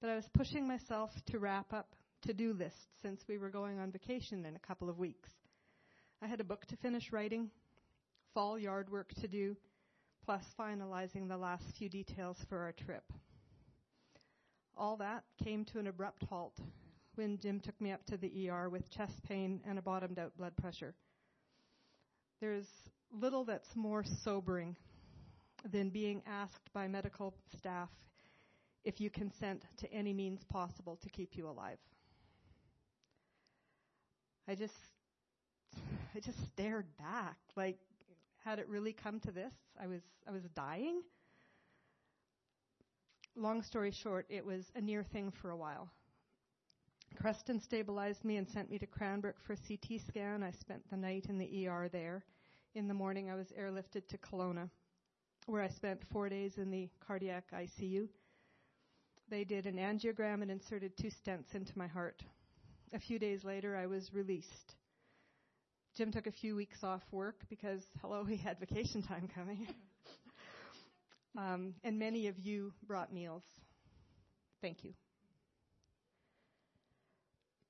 But 0.01 0.11
I 0.11 0.15
was 0.15 0.29
pushing 0.33 0.69
myself 0.69 1.11
to 1.27 1.39
wrap 1.41 1.73
up 1.73 1.89
to 2.23 2.33
do 2.33 2.53
lists 2.53 2.87
since 3.03 3.21
we 3.29 3.37
were 3.37 3.51
going 3.51 3.79
on 3.81 3.91
vacation 3.91 4.45
in 4.45 4.55
a 4.55 4.61
couple 4.61 4.89
of 4.89 4.99
weeks. 4.99 5.31
I 6.23 6.29
had 6.29 6.41
a 6.41 6.45
book 6.45 6.67
to 6.67 6.77
finish 6.77 7.11
writing, 7.13 7.51
fall 8.37 8.59
yard 8.59 8.91
work 8.91 9.15
to 9.15 9.27
do, 9.27 9.57
plus 10.27 10.45
finalizing 10.61 11.27
the 11.27 11.39
last 11.39 11.65
few 11.79 11.89
details 11.89 12.37
for 12.51 12.59
our 12.59 12.73
trip. 12.73 13.11
All 14.77 14.99
that 14.99 15.25
came 15.43 15.65
to 15.65 15.79
an 15.79 15.87
abrupt 15.87 16.23
halt 16.29 16.61
when 17.15 17.39
Jim 17.39 17.61
took 17.61 17.81
me 17.81 17.93
up 17.93 18.05
to 18.05 18.19
the 18.19 18.51
ER 18.51 18.69
with 18.69 18.91
chest 18.91 19.23
pain 19.27 19.63
and 19.67 19.79
a 19.79 19.83
bottomed 19.83 20.19
out 20.19 20.37
blood 20.37 20.55
pressure. 20.55 20.95
There's 22.43 22.67
little 23.11 23.47
that's 23.47 23.75
more 23.75 24.05
sobering 24.23 24.77
than 25.73 25.89
being 25.89 26.21
asked 26.27 26.71
by 26.75 26.89
medical 26.89 27.33
staff 27.57 27.89
if 28.85 29.01
you 29.01 29.09
consent 29.09 29.63
to 29.79 29.91
any 29.91 30.13
means 30.13 30.45
possible 30.45 30.99
to 31.03 31.09
keep 31.09 31.39
you 31.39 31.49
alive. 31.49 31.79
I 34.47 34.55
just 34.55 34.75
I 36.15 36.21
just 36.21 36.39
stared 36.53 36.85
back 36.99 37.39
like 37.57 37.79
had 38.47 38.61
it 38.61 38.69
really 38.69 38.93
come 38.93 39.19
to 39.19 39.33
this? 39.33 39.53
I 39.83 39.89
was 39.89 40.03
I 40.27 40.31
was 40.31 40.45
dying. 40.55 41.03
Long 43.35 43.61
story 43.61 43.91
short, 43.91 44.25
it 44.31 44.47
was 44.47 44.71
a 44.77 44.81
near 44.81 45.03
thing 45.03 45.33
for 45.33 45.51
a 45.51 45.57
while. 45.57 45.91
Creston 47.17 47.59
stabilized 47.61 48.25
me 48.25 48.37
and 48.37 48.49
sent 48.49 48.71
me 48.71 48.79
to 48.79 48.87
Cranbrook 48.87 49.41
for 49.41 49.55
a 49.55 49.57
CT 49.57 50.01
scan. 50.07 50.45
I 50.45 50.53
spent 50.53 50.89
the 50.91 50.97
night 50.97 51.27
in 51.29 51.39
the 51.39 51.67
ER 51.67 51.89
there. 51.91 52.25
In 52.77 52.87
the 52.87 52.95
morning, 52.95 53.31
I 53.31 53.35
was 53.35 53.53
airlifted 53.59 54.07
to 54.09 54.19
Kelowna, 54.19 54.71
where 55.47 55.63
I 55.63 55.69
spent 55.69 56.05
four 56.13 56.29
days 56.29 56.57
in 56.57 56.71
the 56.71 56.89
cardiac 57.05 57.51
ICU. 57.53 58.09
They 59.29 59.43
did 59.43 59.67
an 59.67 59.77
angiogram 59.77 60.43
and 60.43 60.53
inserted 60.53 60.97
two 60.97 61.11
stents 61.11 61.55
into 61.55 61.77
my 61.77 61.89
heart. 61.89 62.23
A 62.95 63.01
few 63.01 63.19
days 63.19 63.45
later, 63.45 63.77
I 63.77 63.87
was 63.87 64.15
released. 64.15 64.77
Jim 65.97 66.13
took 66.13 66.27
a 66.27 66.33
few 66.33 66.55
weeks 66.55 66.85
off 66.85 67.01
work 67.11 67.37
because, 67.49 67.81
hello, 68.03 68.23
he 68.23 68.37
had 68.37 68.61
vacation 68.61 69.03
time 69.03 69.27
coming. 69.35 69.67
um, 71.39 71.73
and 71.85 71.99
many 71.99 72.29
of 72.29 72.39
you 72.39 72.71
brought 72.87 73.15
meals. 73.15 73.43
Thank 74.61 74.85
you. 74.85 74.93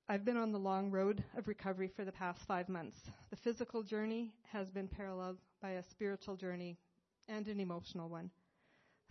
I've 0.08 0.24
been 0.24 0.36
on 0.36 0.50
the 0.50 0.58
long 0.58 0.90
road 0.90 1.22
of 1.36 1.46
recovery 1.46 1.88
for 1.94 2.04
the 2.04 2.10
past 2.10 2.40
five 2.48 2.68
months. 2.68 2.96
The 3.30 3.36
physical 3.36 3.84
journey 3.84 4.32
has 4.52 4.68
been 4.70 4.88
paralleled 4.88 5.38
by 5.62 5.70
a 5.70 5.84
spiritual 5.84 6.34
journey 6.34 6.78
and 7.28 7.46
an 7.46 7.60
emotional 7.60 8.08
one. 8.08 8.30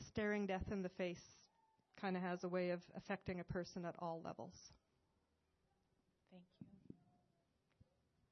Staring 0.09 0.45
death 0.45 0.71
in 0.71 0.81
the 0.81 0.89
face 0.89 1.23
kind 2.01 2.17
of 2.17 2.21
has 2.21 2.43
a 2.43 2.49
way 2.49 2.71
of 2.71 2.81
affecting 2.97 3.39
a 3.39 3.45
person 3.45 3.85
at 3.85 3.95
all 3.99 4.21
levels. 4.25 4.55
Thank 6.31 6.43
you. 6.59 6.67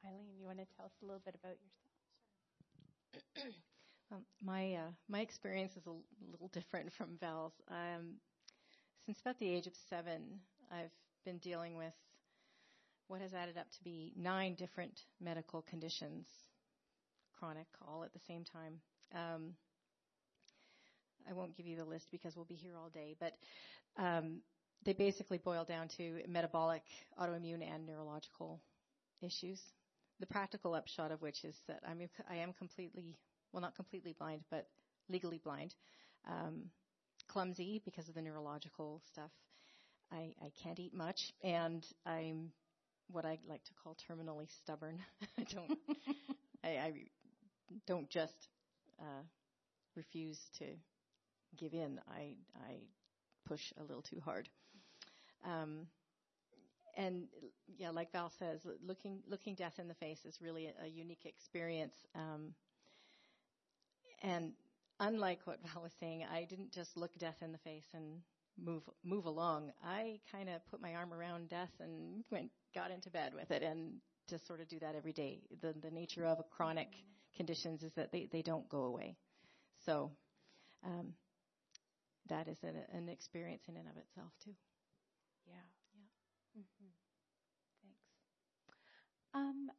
Eileen, 0.06 0.28
you 0.38 0.46
want 0.46 0.58
to 0.58 0.66
tell 0.76 0.86
us 0.86 0.92
a 1.02 1.06
little 1.06 1.22
bit 1.24 1.36
about 1.42 1.56
yourself? 3.14 3.54
um, 4.12 4.26
my 4.44 4.74
uh, 4.74 4.92
my 5.08 5.22
experience 5.22 5.72
is 5.78 5.86
a 5.88 5.94
little 6.30 6.50
different 6.50 6.92
from 6.98 7.18
Val's. 7.22 7.54
Um, 7.70 8.16
since 9.06 9.20
about 9.22 9.40
the 9.40 9.48
age 9.48 9.66
of 9.66 9.74
seven, 9.90 10.42
I've 10.72 10.92
been 11.24 11.38
dealing 11.38 11.78
with 11.78 11.94
what 13.08 13.22
has 13.22 13.34
added 13.34 13.58
up 13.58 13.70
to 13.78 13.84
be 13.84 14.12
nine 14.18 14.56
different 14.56 15.00
medical 15.22 15.62
conditions, 15.62 16.28
chronic, 17.40 17.68
all 17.88 18.04
at 18.04 18.12
the 18.12 18.20
same 18.28 18.44
time. 18.44 18.82
Um, 19.16 19.54
I 21.30 21.34
won't 21.34 21.56
give 21.56 21.66
you 21.66 21.78
the 21.78 21.86
list 21.86 22.08
because 22.12 22.36
we'll 22.36 22.44
be 22.44 22.56
here 22.56 22.74
all 22.76 22.90
day, 22.90 23.16
but 23.22 23.34
um, 23.98 24.40
they 24.84 24.92
basically 24.92 25.38
boil 25.38 25.64
down 25.64 25.88
to 25.96 26.24
metabolic, 26.28 26.84
autoimmune, 27.18 27.64
and 27.64 27.86
neurological 27.86 28.60
issues. 29.22 29.62
The 30.20 30.28
practical 30.28 30.74
upshot 30.76 31.12
of 31.12 31.22
which 31.22 31.44
is 31.44 31.56
that 31.68 31.82
I'm, 31.88 32.00
I 32.30 32.36
am 32.36 32.54
completely, 32.54 33.18
well, 33.52 33.62
not 33.62 33.76
completely 33.76 34.16
blind, 34.18 34.42
but 34.50 34.68
legally 35.10 35.40
blind, 35.44 35.74
um, 36.28 36.70
clumsy 37.28 37.82
because 37.84 38.08
of 38.08 38.16
the 38.16 38.22
neurological 38.22 39.02
stuff. 39.12 39.32
I, 40.12 40.34
I 40.42 40.52
can't 40.62 40.80
eat 40.80 40.94
much, 40.94 41.34
and 41.44 41.86
I'm 42.06 42.52
what 43.12 43.26
I 43.26 43.40
like 43.48 43.64
to 43.66 43.74
call 43.84 43.96
terminally 44.10 44.48
stubborn. 44.62 45.00
I 45.40 45.44
don't, 45.44 45.80
I, 46.64 46.68
I 46.68 46.94
don't 47.88 48.10
just 48.10 48.48
uh, 49.00 49.24
refuse 49.96 50.40
to 50.60 50.66
give 51.58 51.74
in. 51.74 52.00
I 52.10 52.36
I 52.56 52.76
push 53.46 53.74
a 53.78 53.84
little 53.84 54.02
too 54.02 54.22
hard. 54.24 54.50
Um, 55.46 55.88
and 56.96 57.28
yeah, 57.78 57.90
like 57.90 58.12
Val 58.12 58.32
says, 58.40 58.62
looking 58.86 59.20
looking 59.28 59.56
death 59.56 59.80
in 59.80 59.88
the 59.88 59.96
face 59.96 60.26
is 60.26 60.40
really 60.42 60.68
a, 60.68 60.86
a 60.86 60.88
unique 60.88 61.26
experience. 61.26 61.96
Um, 62.16 62.54
and 64.22 64.54
unlike 65.00 65.40
what 65.46 65.60
Val 65.74 65.84
was 65.84 65.94
saying, 66.00 66.26
I 66.32 66.46
didn't 66.46 66.72
just 66.72 66.96
look 66.98 67.18
death 67.18 67.38
in 67.42 67.52
the 67.52 67.58
face 67.60 67.88
and 67.94 68.22
move 68.58 68.84
move 69.04 69.26
along. 69.26 69.72
I 69.84 70.20
kind 70.32 70.50
of 70.50 70.66
put 70.70 70.82
my 70.82 70.96
arm 70.96 71.14
around 71.14 71.50
death 71.50 71.72
and 71.80 72.24
went 72.32 72.52
got 72.76 72.92
into 72.92 73.10
bed 73.10 73.34
with 73.34 73.52
it, 73.52 73.64
and 73.64 73.94
just 74.30 74.48
sort 74.48 74.62
of 74.62 74.68
do 74.68 74.80
that 74.80 74.96
every 74.96 75.14
day. 75.14 75.42
The 75.62 75.74
the 75.74 75.92
nature 75.92 76.26
of 76.26 76.40
a 76.40 76.44
chronic 76.44 76.90
conditions 77.36 77.84
is 77.84 77.94
that 77.94 78.12
they 78.12 78.30
they 78.32 78.42
don't 78.42 78.68
go 78.70 78.84
away. 78.84 79.18
So 79.86 80.12
um, 80.86 81.14
that 82.30 82.48
is 82.48 82.58
an, 82.64 82.76
an 82.94 83.10
experience 83.10 83.64
in 83.68 83.78
and 83.78 83.88
of 83.88 83.98
itself 83.98 84.32
too. 84.44 84.54
Yeah. 85.46 85.83
Mm-hmm. 86.58 86.90
Thanks. 87.82 88.00
Um, 89.34 89.70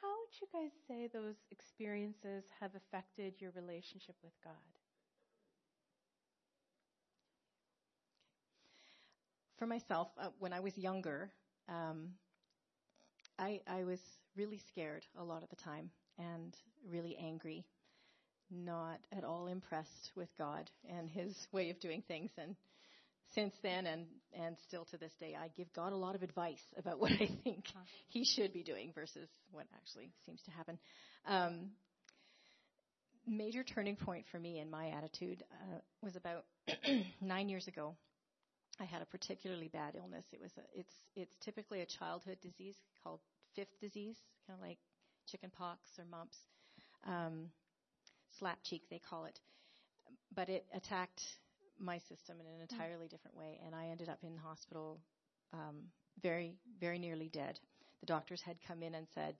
how 0.00 0.08
would 0.08 0.40
you 0.40 0.48
guys 0.52 0.72
say 0.88 1.08
those 1.12 1.36
experiences 1.50 2.44
have 2.60 2.74
affected 2.74 3.34
your 3.40 3.52
relationship 3.52 4.16
with 4.22 4.34
God? 4.44 4.54
For 9.58 9.66
myself, 9.66 10.08
uh, 10.18 10.28
when 10.38 10.52
I 10.52 10.60
was 10.60 10.76
younger, 10.78 11.32
um, 11.68 12.14
I, 13.38 13.60
I 13.66 13.84
was 13.84 14.00
really 14.36 14.58
scared 14.58 15.06
a 15.16 15.24
lot 15.24 15.42
of 15.42 15.48
the 15.48 15.56
time 15.56 15.90
and 16.18 16.54
really 16.88 17.16
angry 17.16 17.64
not 18.50 19.00
at 19.12 19.24
all 19.24 19.48
impressed 19.48 20.12
with 20.16 20.28
God 20.38 20.70
and 20.88 21.10
His 21.10 21.48
way 21.52 21.70
of 21.70 21.80
doing 21.80 22.02
things. 22.02 22.30
And 22.38 22.56
since 23.34 23.54
then, 23.62 23.86
and 23.86 24.06
and 24.32 24.56
still 24.66 24.84
to 24.86 24.98
this 24.98 25.12
day, 25.18 25.36
I 25.38 25.48
give 25.56 25.72
God 25.72 25.92
a 25.92 25.96
lot 25.96 26.14
of 26.14 26.22
advice 26.22 26.62
about 26.76 27.00
what 27.00 27.12
I 27.12 27.28
think 27.44 27.64
huh. 27.72 27.80
He 28.08 28.24
should 28.24 28.52
be 28.52 28.62
doing 28.62 28.92
versus 28.94 29.28
what 29.50 29.66
actually 29.74 30.10
seems 30.24 30.40
to 30.42 30.50
happen. 30.50 30.78
Um, 31.26 31.70
major 33.26 33.64
turning 33.64 33.96
point 33.96 34.24
for 34.30 34.38
me 34.38 34.60
in 34.60 34.70
my 34.70 34.88
attitude 34.90 35.42
uh, 35.52 35.78
was 36.02 36.16
about 36.16 36.44
nine 37.20 37.48
years 37.48 37.66
ago. 37.66 37.96
I 38.78 38.84
had 38.84 39.00
a 39.00 39.06
particularly 39.06 39.68
bad 39.68 39.94
illness. 39.96 40.24
It 40.32 40.40
was 40.40 40.52
a, 40.58 40.78
it's 40.78 40.92
it's 41.14 41.34
typically 41.44 41.80
a 41.80 41.86
childhood 41.86 42.38
disease 42.42 42.76
called 43.02 43.20
fifth 43.54 43.80
disease, 43.80 44.16
kind 44.46 44.58
of 44.60 44.66
like 44.66 44.78
chicken 45.30 45.50
pox 45.56 45.80
or 45.98 46.04
mumps. 46.10 46.36
Um, 47.06 47.50
slap 48.38 48.58
cheek, 48.64 48.82
they 48.90 48.98
call 48.98 49.24
it. 49.24 49.38
But 50.34 50.48
it 50.48 50.66
attacked 50.74 51.22
my 51.78 51.98
system 51.98 52.40
in 52.40 52.46
an 52.46 52.56
hmm. 52.56 52.62
entirely 52.62 53.08
different 53.08 53.36
way, 53.36 53.58
and 53.64 53.74
I 53.74 53.86
ended 53.86 54.08
up 54.08 54.18
in 54.22 54.36
hospital 54.36 55.00
um, 55.52 55.84
very, 56.22 56.56
very 56.80 56.98
nearly 56.98 57.28
dead. 57.28 57.58
The 58.00 58.06
doctors 58.06 58.42
had 58.42 58.56
come 58.66 58.82
in 58.82 58.94
and 58.94 59.06
said, 59.14 59.34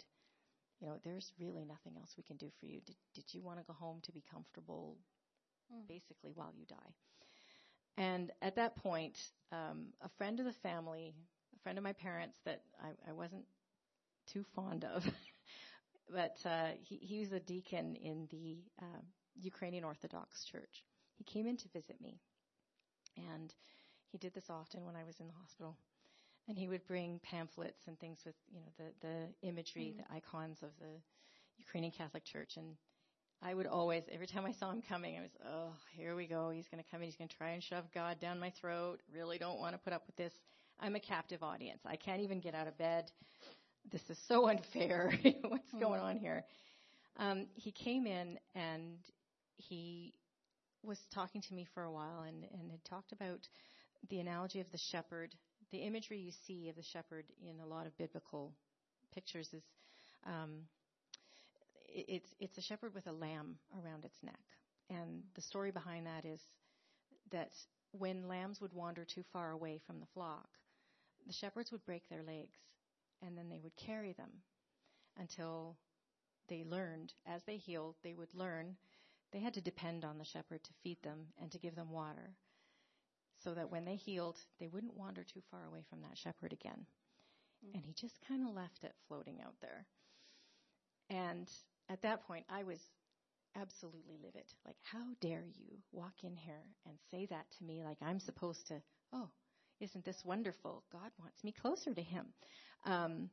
you 0.80 0.86
know, 0.86 0.96
there's 1.04 1.32
really 1.38 1.64
nothing 1.64 1.94
else 1.96 2.14
we 2.16 2.22
can 2.22 2.36
do 2.36 2.50
for 2.60 2.66
you. 2.66 2.80
Did, 2.84 2.96
did 3.14 3.24
you 3.32 3.42
want 3.42 3.58
to 3.58 3.64
go 3.64 3.72
home 3.72 4.00
to 4.02 4.12
be 4.12 4.22
comfortable, 4.30 4.96
mm. 5.72 5.88
basically, 5.88 6.32
while 6.34 6.52
you 6.54 6.66
die? 6.66 6.94
And 7.96 8.30
at 8.42 8.56
that 8.56 8.76
point, 8.76 9.18
um, 9.52 9.86
a 10.02 10.08
friend 10.18 10.38
of 10.38 10.46
the 10.46 10.52
family, 10.52 11.14
a 11.54 11.58
friend 11.62 11.78
of 11.78 11.84
my 11.84 11.94
parents 11.94 12.36
that 12.44 12.60
I, 12.82 13.10
I 13.10 13.12
wasn't 13.12 13.44
too 14.32 14.44
fond 14.54 14.84
of, 14.84 15.06
but 16.12 16.36
uh, 16.44 16.72
he, 16.82 16.96
he 16.96 17.20
was 17.20 17.32
a 17.32 17.40
deacon 17.40 17.96
in 17.96 18.28
the 18.30 18.58
uh, 18.82 19.00
Ukrainian 19.40 19.84
Orthodox 19.84 20.44
Church. 20.44 20.84
He 21.16 21.24
came 21.24 21.46
in 21.46 21.56
to 21.56 21.68
visit 21.68 22.00
me, 22.00 22.20
and 23.16 23.52
he 24.10 24.18
did 24.18 24.34
this 24.34 24.50
often 24.50 24.84
when 24.84 24.96
I 24.96 25.04
was 25.04 25.16
in 25.20 25.26
the 25.26 25.34
hospital. 25.34 25.76
And 26.48 26.56
he 26.56 26.68
would 26.68 26.86
bring 26.86 27.18
pamphlets 27.24 27.88
and 27.88 27.98
things 27.98 28.20
with, 28.24 28.36
you 28.52 28.60
know, 28.60 28.66
the 28.78 29.08
the 29.08 29.48
imagery, 29.48 29.94
mm-hmm. 29.96 30.12
the 30.12 30.16
icons 30.16 30.58
of 30.62 30.70
the 30.78 31.00
Ukrainian 31.58 31.92
Catholic 31.92 32.24
Church. 32.24 32.56
And 32.56 32.76
I 33.42 33.52
would 33.52 33.66
always, 33.66 34.04
every 34.12 34.28
time 34.28 34.46
I 34.46 34.52
saw 34.52 34.70
him 34.70 34.80
coming, 34.80 35.18
I 35.18 35.22
was, 35.22 35.30
oh, 35.44 35.72
here 35.96 36.14
we 36.14 36.26
go. 36.28 36.50
He's 36.50 36.68
going 36.68 36.82
to 36.82 36.88
come 36.88 37.02
in. 37.02 37.06
He's 37.06 37.16
going 37.16 37.28
to 37.28 37.36
try 37.36 37.50
and 37.50 37.62
shove 37.62 37.84
God 37.92 38.20
down 38.20 38.38
my 38.38 38.50
throat. 38.60 39.00
Really 39.12 39.38
don't 39.38 39.58
want 39.58 39.74
to 39.74 39.78
put 39.78 39.92
up 39.92 40.04
with 40.06 40.14
this. 40.14 40.32
I'm 40.78 40.94
a 40.94 41.00
captive 41.00 41.42
audience. 41.42 41.80
I 41.84 41.96
can't 41.96 42.20
even 42.20 42.38
get 42.38 42.54
out 42.54 42.68
of 42.68 42.78
bed 42.78 43.10
this 43.92 44.02
is 44.08 44.18
so 44.28 44.48
unfair. 44.48 45.12
What's 45.22 45.68
mm-hmm. 45.68 45.80
going 45.80 46.00
on 46.00 46.18
here? 46.18 46.44
Um, 47.18 47.46
he 47.54 47.72
came 47.72 48.06
in 48.06 48.38
and 48.54 48.98
he 49.56 50.12
was 50.86 50.98
talking 51.12 51.42
to 51.42 51.54
me 51.54 51.66
for 51.74 51.82
a 51.82 51.92
while 51.92 52.22
and, 52.26 52.44
and 52.52 52.70
had 52.70 52.84
talked 52.84 53.12
about 53.12 53.48
the 54.08 54.20
analogy 54.20 54.60
of 54.60 54.70
the 54.70 54.78
shepherd. 54.78 55.34
The 55.72 55.78
imagery 55.78 56.18
you 56.18 56.32
see 56.46 56.68
of 56.68 56.76
the 56.76 56.82
shepherd 56.82 57.24
in 57.42 57.60
a 57.60 57.66
lot 57.66 57.86
of 57.86 57.96
biblical 57.98 58.52
pictures 59.12 59.48
is 59.52 59.62
um, 60.24 60.62
it's 61.88 62.28
it's 62.38 62.58
a 62.58 62.62
shepherd 62.62 62.94
with 62.94 63.06
a 63.06 63.12
lamb 63.12 63.56
around 63.82 64.04
its 64.04 64.16
neck, 64.22 64.40
and 64.90 65.22
the 65.34 65.40
story 65.40 65.70
behind 65.70 66.06
that 66.06 66.24
is 66.24 66.40
that 67.32 67.50
when 67.92 68.28
lambs 68.28 68.60
would 68.60 68.72
wander 68.72 69.04
too 69.04 69.24
far 69.32 69.50
away 69.50 69.80
from 69.86 69.98
the 69.98 70.06
flock, 70.14 70.48
the 71.26 71.32
shepherds 71.32 71.72
would 71.72 71.84
break 71.84 72.08
their 72.08 72.22
legs 72.22 72.58
and 73.22 73.36
then 73.36 73.48
they 73.48 73.60
would 73.62 73.74
carry 73.76 74.12
them 74.12 74.30
until 75.18 75.76
they 76.48 76.64
learned, 76.64 77.12
as 77.26 77.42
they 77.46 77.56
healed, 77.56 77.94
they 78.02 78.14
would 78.14 78.32
learn 78.34 78.76
they 79.36 79.42
had 79.42 79.52
to 79.52 79.60
depend 79.60 80.02
on 80.02 80.16
the 80.16 80.24
shepherd 80.24 80.64
to 80.64 80.70
feed 80.82 80.96
them 81.02 81.26
and 81.42 81.52
to 81.52 81.58
give 81.58 81.74
them 81.74 81.90
water 81.90 82.32
so 83.44 83.52
that 83.52 83.70
when 83.70 83.84
they 83.84 83.96
healed, 83.96 84.38
they 84.58 84.66
wouldn't 84.66 84.96
wander 84.96 85.22
too 85.24 85.42
far 85.50 85.66
away 85.68 85.84
from 85.90 86.00
that 86.00 86.16
shepherd 86.16 86.54
again. 86.54 86.86
Mm. 87.62 87.74
And 87.74 87.84
he 87.84 87.92
just 87.92 88.16
kind 88.26 88.48
of 88.48 88.54
left 88.54 88.82
it 88.82 88.94
floating 89.06 89.42
out 89.44 89.52
there. 89.60 89.84
And 91.10 91.50
at 91.90 92.00
that 92.00 92.26
point, 92.26 92.46
I 92.48 92.64
was 92.64 92.78
absolutely 93.54 94.16
livid. 94.22 94.46
Like, 94.64 94.76
how 94.82 95.04
dare 95.20 95.44
you 95.54 95.76
walk 95.92 96.14
in 96.22 96.34
here 96.34 96.64
and 96.86 96.96
say 97.10 97.26
that 97.26 97.44
to 97.58 97.64
me 97.64 97.82
like 97.84 97.98
I'm 98.00 98.20
supposed 98.20 98.66
to, 98.68 98.80
oh, 99.12 99.28
isn't 99.80 100.06
this 100.06 100.24
wonderful? 100.24 100.82
God 100.90 101.10
wants 101.20 101.44
me 101.44 101.52
closer 101.52 101.92
to 101.92 102.02
him. 102.02 102.24
Um, 102.86 103.28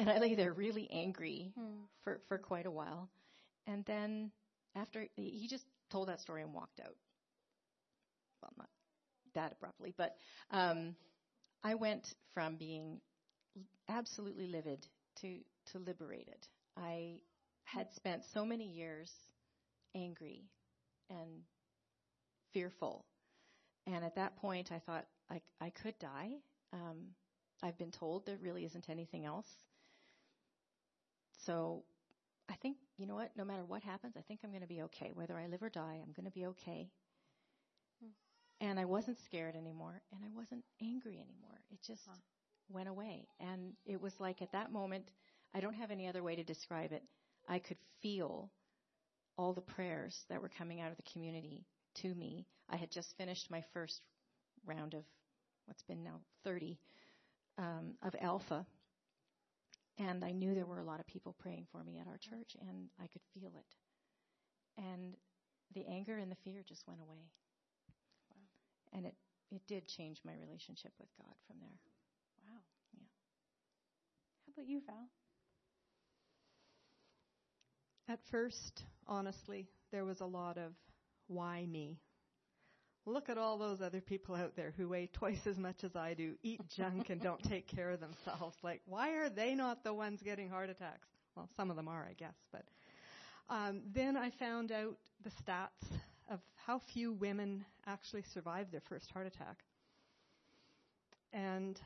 and 0.00 0.10
I 0.10 0.18
lay 0.18 0.34
there 0.34 0.52
really 0.52 0.90
angry 0.90 1.52
mm. 1.56 1.84
for, 2.02 2.20
for 2.26 2.38
quite 2.38 2.66
a 2.66 2.72
while. 2.72 3.08
And 3.66 3.84
then 3.84 4.30
after, 4.74 5.06
he 5.16 5.46
just 5.48 5.64
told 5.90 6.08
that 6.08 6.20
story 6.20 6.42
and 6.42 6.52
walked 6.52 6.80
out. 6.80 6.96
Well, 8.42 8.52
not 8.58 8.68
that 9.34 9.52
abruptly, 9.52 9.94
but 9.96 10.16
um, 10.50 10.96
I 11.62 11.74
went 11.74 12.14
from 12.34 12.56
being 12.56 13.00
absolutely 13.88 14.46
livid 14.46 14.86
to, 15.20 15.38
to 15.72 15.78
liberated. 15.78 16.46
I 16.76 17.20
had 17.64 17.92
spent 17.94 18.22
so 18.34 18.44
many 18.44 18.66
years 18.66 19.10
angry 19.94 20.44
and 21.10 21.42
fearful. 22.52 23.04
And 23.86 24.04
at 24.04 24.16
that 24.16 24.36
point, 24.36 24.70
I 24.72 24.78
thought 24.78 25.06
I, 25.30 25.40
I 25.60 25.70
could 25.70 25.98
die. 25.98 26.30
Um, 26.72 27.08
I've 27.62 27.78
been 27.78 27.90
told 27.90 28.26
there 28.26 28.38
really 28.40 28.64
isn't 28.64 28.88
anything 28.88 29.24
else. 29.24 29.46
So 31.46 31.84
you 32.96 33.06
know 33.06 33.14
what, 33.14 33.30
no 33.36 33.44
matter 33.44 33.64
what 33.64 33.82
happens, 33.82 34.14
I 34.16 34.20
think 34.22 34.40
I'm 34.42 34.50
going 34.50 34.62
to 34.62 34.68
be 34.68 34.82
okay. 34.82 35.10
Whether 35.14 35.36
I 35.36 35.46
live 35.46 35.62
or 35.62 35.70
die, 35.70 36.00
I'm 36.02 36.12
going 36.12 36.26
to 36.26 36.32
be 36.32 36.46
okay. 36.46 36.90
Hmm. 38.02 38.66
And 38.66 38.78
I 38.78 38.84
wasn't 38.84 39.18
scared 39.24 39.56
anymore, 39.56 40.02
and 40.12 40.20
I 40.24 40.28
wasn't 40.36 40.64
angry 40.80 41.14
anymore. 41.14 41.58
It 41.70 41.80
just 41.86 42.02
huh. 42.06 42.16
went 42.68 42.88
away. 42.88 43.26
And 43.40 43.72
it 43.86 44.00
was 44.00 44.12
like 44.20 44.42
at 44.42 44.52
that 44.52 44.72
moment, 44.72 45.10
I 45.54 45.60
don't 45.60 45.74
have 45.74 45.90
any 45.90 46.06
other 46.08 46.22
way 46.22 46.36
to 46.36 46.44
describe 46.44 46.92
it. 46.92 47.02
I 47.48 47.58
could 47.58 47.78
feel 48.00 48.50
all 49.36 49.52
the 49.52 49.60
prayers 49.60 50.24
that 50.28 50.40
were 50.40 50.50
coming 50.50 50.80
out 50.80 50.90
of 50.90 50.96
the 50.96 51.10
community 51.12 51.64
to 51.96 52.14
me. 52.14 52.46
I 52.70 52.76
had 52.76 52.90
just 52.90 53.16
finished 53.16 53.50
my 53.50 53.62
first 53.72 54.00
round 54.64 54.94
of 54.94 55.04
what's 55.66 55.82
been 55.82 56.02
now 56.02 56.20
30 56.44 56.78
um, 57.58 57.94
of 58.02 58.14
Alpha, 58.20 58.66
and 60.08 60.24
I 60.24 60.32
knew 60.32 60.54
there 60.54 60.66
were 60.66 60.78
a 60.78 60.84
lot 60.84 61.00
of 61.00 61.06
people 61.06 61.34
praying 61.38 61.66
for 61.70 61.82
me 61.84 61.98
at 61.98 62.06
our 62.06 62.18
church, 62.18 62.56
and 62.60 62.88
I 63.00 63.06
could 63.06 63.22
feel 63.34 63.52
it. 63.56 64.82
And 64.82 65.14
the 65.74 65.86
anger 65.86 66.16
and 66.16 66.30
the 66.30 66.36
fear 66.44 66.62
just 66.66 66.86
went 66.88 67.00
away. 67.00 67.30
Wow. 68.30 68.98
And 68.98 69.06
it, 69.06 69.14
it 69.50 69.62
did 69.66 69.86
change 69.86 70.20
my 70.24 70.32
relationship 70.34 70.92
with 70.98 71.08
God 71.18 71.34
from 71.46 71.56
there. 71.60 71.78
Wow. 72.44 72.60
Yeah. 72.94 73.06
How 74.46 74.52
about 74.54 74.68
you, 74.68 74.80
Val? 74.86 75.08
At 78.08 78.20
first, 78.30 78.84
honestly, 79.06 79.68
there 79.90 80.04
was 80.04 80.20
a 80.20 80.26
lot 80.26 80.58
of 80.58 80.72
why 81.28 81.66
me? 81.66 82.00
Look 83.04 83.28
at 83.28 83.36
all 83.36 83.58
those 83.58 83.80
other 83.80 84.00
people 84.00 84.36
out 84.36 84.54
there 84.54 84.72
who 84.76 84.88
weigh 84.88 85.08
twice 85.12 85.46
as 85.46 85.58
much 85.58 85.82
as 85.82 85.96
I 85.96 86.14
do, 86.14 86.34
eat 86.42 86.60
junk, 86.76 87.10
and 87.10 87.20
don't 87.20 87.42
take 87.42 87.66
care 87.66 87.90
of 87.90 88.00
themselves. 88.00 88.56
Like, 88.62 88.80
why 88.86 89.10
are 89.14 89.28
they 89.28 89.54
not 89.54 89.82
the 89.82 89.92
ones 89.92 90.20
getting 90.22 90.48
heart 90.48 90.70
attacks? 90.70 91.08
Well, 91.34 91.48
some 91.56 91.70
of 91.70 91.76
them 91.76 91.88
are, 91.88 92.06
I 92.08 92.12
guess. 92.12 92.36
But 92.52 92.64
um, 93.48 93.82
then 93.92 94.16
I 94.16 94.30
found 94.38 94.70
out 94.70 94.96
the 95.24 95.30
stats 95.30 95.98
of 96.30 96.38
how 96.66 96.80
few 96.92 97.12
women 97.12 97.64
actually 97.86 98.24
survive 98.32 98.70
their 98.70 98.82
first 98.88 99.10
heart 99.10 99.26
attack. 99.26 99.58
And 101.32 101.78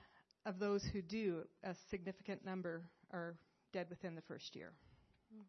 of 0.44 0.58
those 0.58 0.84
who 0.92 1.00
do, 1.00 1.42
a 1.64 1.74
significant 1.90 2.44
number 2.44 2.82
are 3.12 3.36
dead 3.72 3.86
within 3.88 4.14
the 4.14 4.22
first 4.22 4.54
year, 4.54 4.72
mm. 5.34 5.42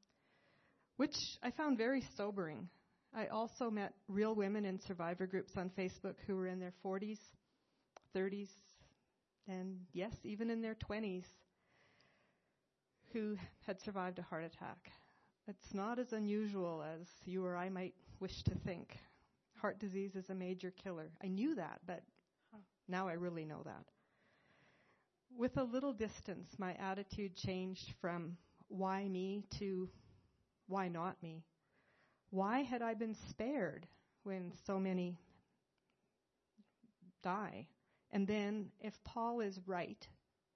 which 0.97 1.15
I 1.43 1.51
found 1.51 1.77
very 1.77 2.03
sobering 2.15 2.69
I 3.17 3.25
also 3.29 3.71
met 3.71 3.93
real 4.07 4.35
women 4.35 4.63
in 4.63 4.79
survivor 4.79 5.25
groups 5.25 5.57
on 5.57 5.71
Facebook 5.71 6.13
who 6.27 6.35
were 6.35 6.45
in 6.45 6.59
their 6.59 6.73
40s, 6.85 7.17
30s, 8.15 8.49
and 9.47 9.79
yes, 9.91 10.13
even 10.23 10.51
in 10.51 10.61
their 10.61 10.75
20s, 10.75 11.23
who 13.11 13.35
had 13.65 13.81
survived 13.81 14.19
a 14.19 14.21
heart 14.21 14.43
attack. 14.43 14.91
It's 15.47 15.73
not 15.73 15.97
as 15.97 16.13
unusual 16.13 16.83
as 16.83 17.07
you 17.25 17.43
or 17.43 17.57
I 17.57 17.69
might 17.69 17.95
wish 18.19 18.43
to 18.43 18.53
think. 18.53 18.95
Heart 19.59 19.79
disease 19.79 20.15
is 20.15 20.29
a 20.29 20.35
major 20.35 20.69
killer. 20.69 21.09
I 21.23 21.27
knew 21.27 21.55
that, 21.55 21.79
but 21.87 22.03
now 22.87 23.07
I 23.07 23.13
really 23.13 23.45
know 23.45 23.63
that. 23.65 23.85
With 25.35 25.57
a 25.57 25.63
little 25.63 25.93
distance, 25.93 26.49
my 26.59 26.75
attitude 26.75 27.35
changed 27.35 27.95
from 27.99 28.37
why 28.67 29.07
me 29.07 29.43
to 29.57 29.89
why 30.67 30.87
not 30.87 31.15
me. 31.23 31.41
Why 32.29 32.61
had 32.63 32.81
I 32.81 32.93
been 32.93 33.15
spared 33.29 33.87
when 34.23 34.51
so 34.65 34.79
many 34.79 35.17
die? 37.23 37.67
And 38.11 38.27
then, 38.27 38.71
if 38.79 38.93
Paul 39.03 39.41
is 39.41 39.59
right 39.65 40.07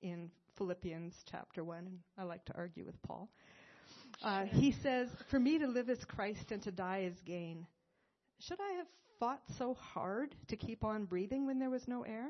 in 0.01 0.31
Philippians 0.57 1.15
chapter 1.29 1.63
1, 1.63 1.77
and 1.77 1.99
I 2.17 2.23
like 2.23 2.45
to 2.45 2.55
argue 2.55 2.85
with 2.85 3.01
Paul, 3.01 3.29
uh, 4.23 4.45
he 4.45 4.71
says, 4.71 5.09
For 5.29 5.39
me 5.39 5.59
to 5.59 5.67
live 5.67 5.89
as 5.89 6.03
Christ 6.05 6.51
and 6.51 6.61
to 6.63 6.71
die 6.71 7.03
as 7.03 7.19
gain. 7.25 7.65
Should 8.39 8.59
I 8.59 8.77
have 8.77 8.87
fought 9.19 9.41
so 9.57 9.73
hard 9.75 10.35
to 10.47 10.55
keep 10.55 10.83
on 10.83 11.05
breathing 11.05 11.45
when 11.45 11.59
there 11.59 11.69
was 11.69 11.87
no 11.87 12.03
air? 12.03 12.27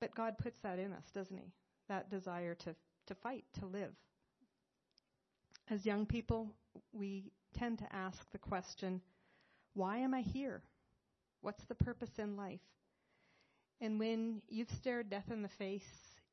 But 0.00 0.14
God 0.14 0.38
puts 0.38 0.58
that 0.62 0.78
in 0.78 0.92
us, 0.92 1.04
doesn't 1.14 1.36
He? 1.36 1.52
That 1.88 2.10
desire 2.10 2.54
to, 2.56 2.74
to 3.06 3.14
fight, 3.14 3.44
to 3.58 3.66
live. 3.66 3.92
As 5.68 5.84
young 5.86 6.06
people, 6.06 6.48
we 6.92 7.30
tend 7.58 7.78
to 7.78 7.94
ask 7.94 8.18
the 8.32 8.38
question, 8.38 9.00
why 9.74 9.98
am 9.98 10.14
I 10.14 10.20
here? 10.20 10.62
What's 11.40 11.64
the 11.64 11.74
purpose 11.74 12.18
in 12.18 12.36
life? 12.36 12.60
And 13.80 13.98
when 13.98 14.42
you've 14.48 14.70
stared 14.70 15.08
death 15.08 15.30
in 15.30 15.42
the 15.42 15.48
face, 15.48 15.88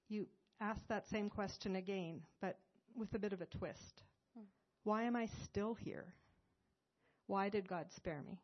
you 0.10 0.28
ask 0.60 0.82
that 0.88 1.08
same 1.08 1.30
question 1.30 1.76
again, 1.76 2.22
but 2.42 2.58
with 2.96 3.14
a 3.14 3.20
bit 3.20 3.34
of 3.34 3.42
a 3.42 3.46
twist. 3.46 4.02
Hmm. 4.36 4.44
Why 4.84 5.04
am 5.04 5.16
I 5.16 5.30
still 5.44 5.74
here? 5.76 6.14
Why 7.28 7.50
did 7.50 7.68
God 7.68 7.86
spare 7.96 8.22
me? 8.28 8.40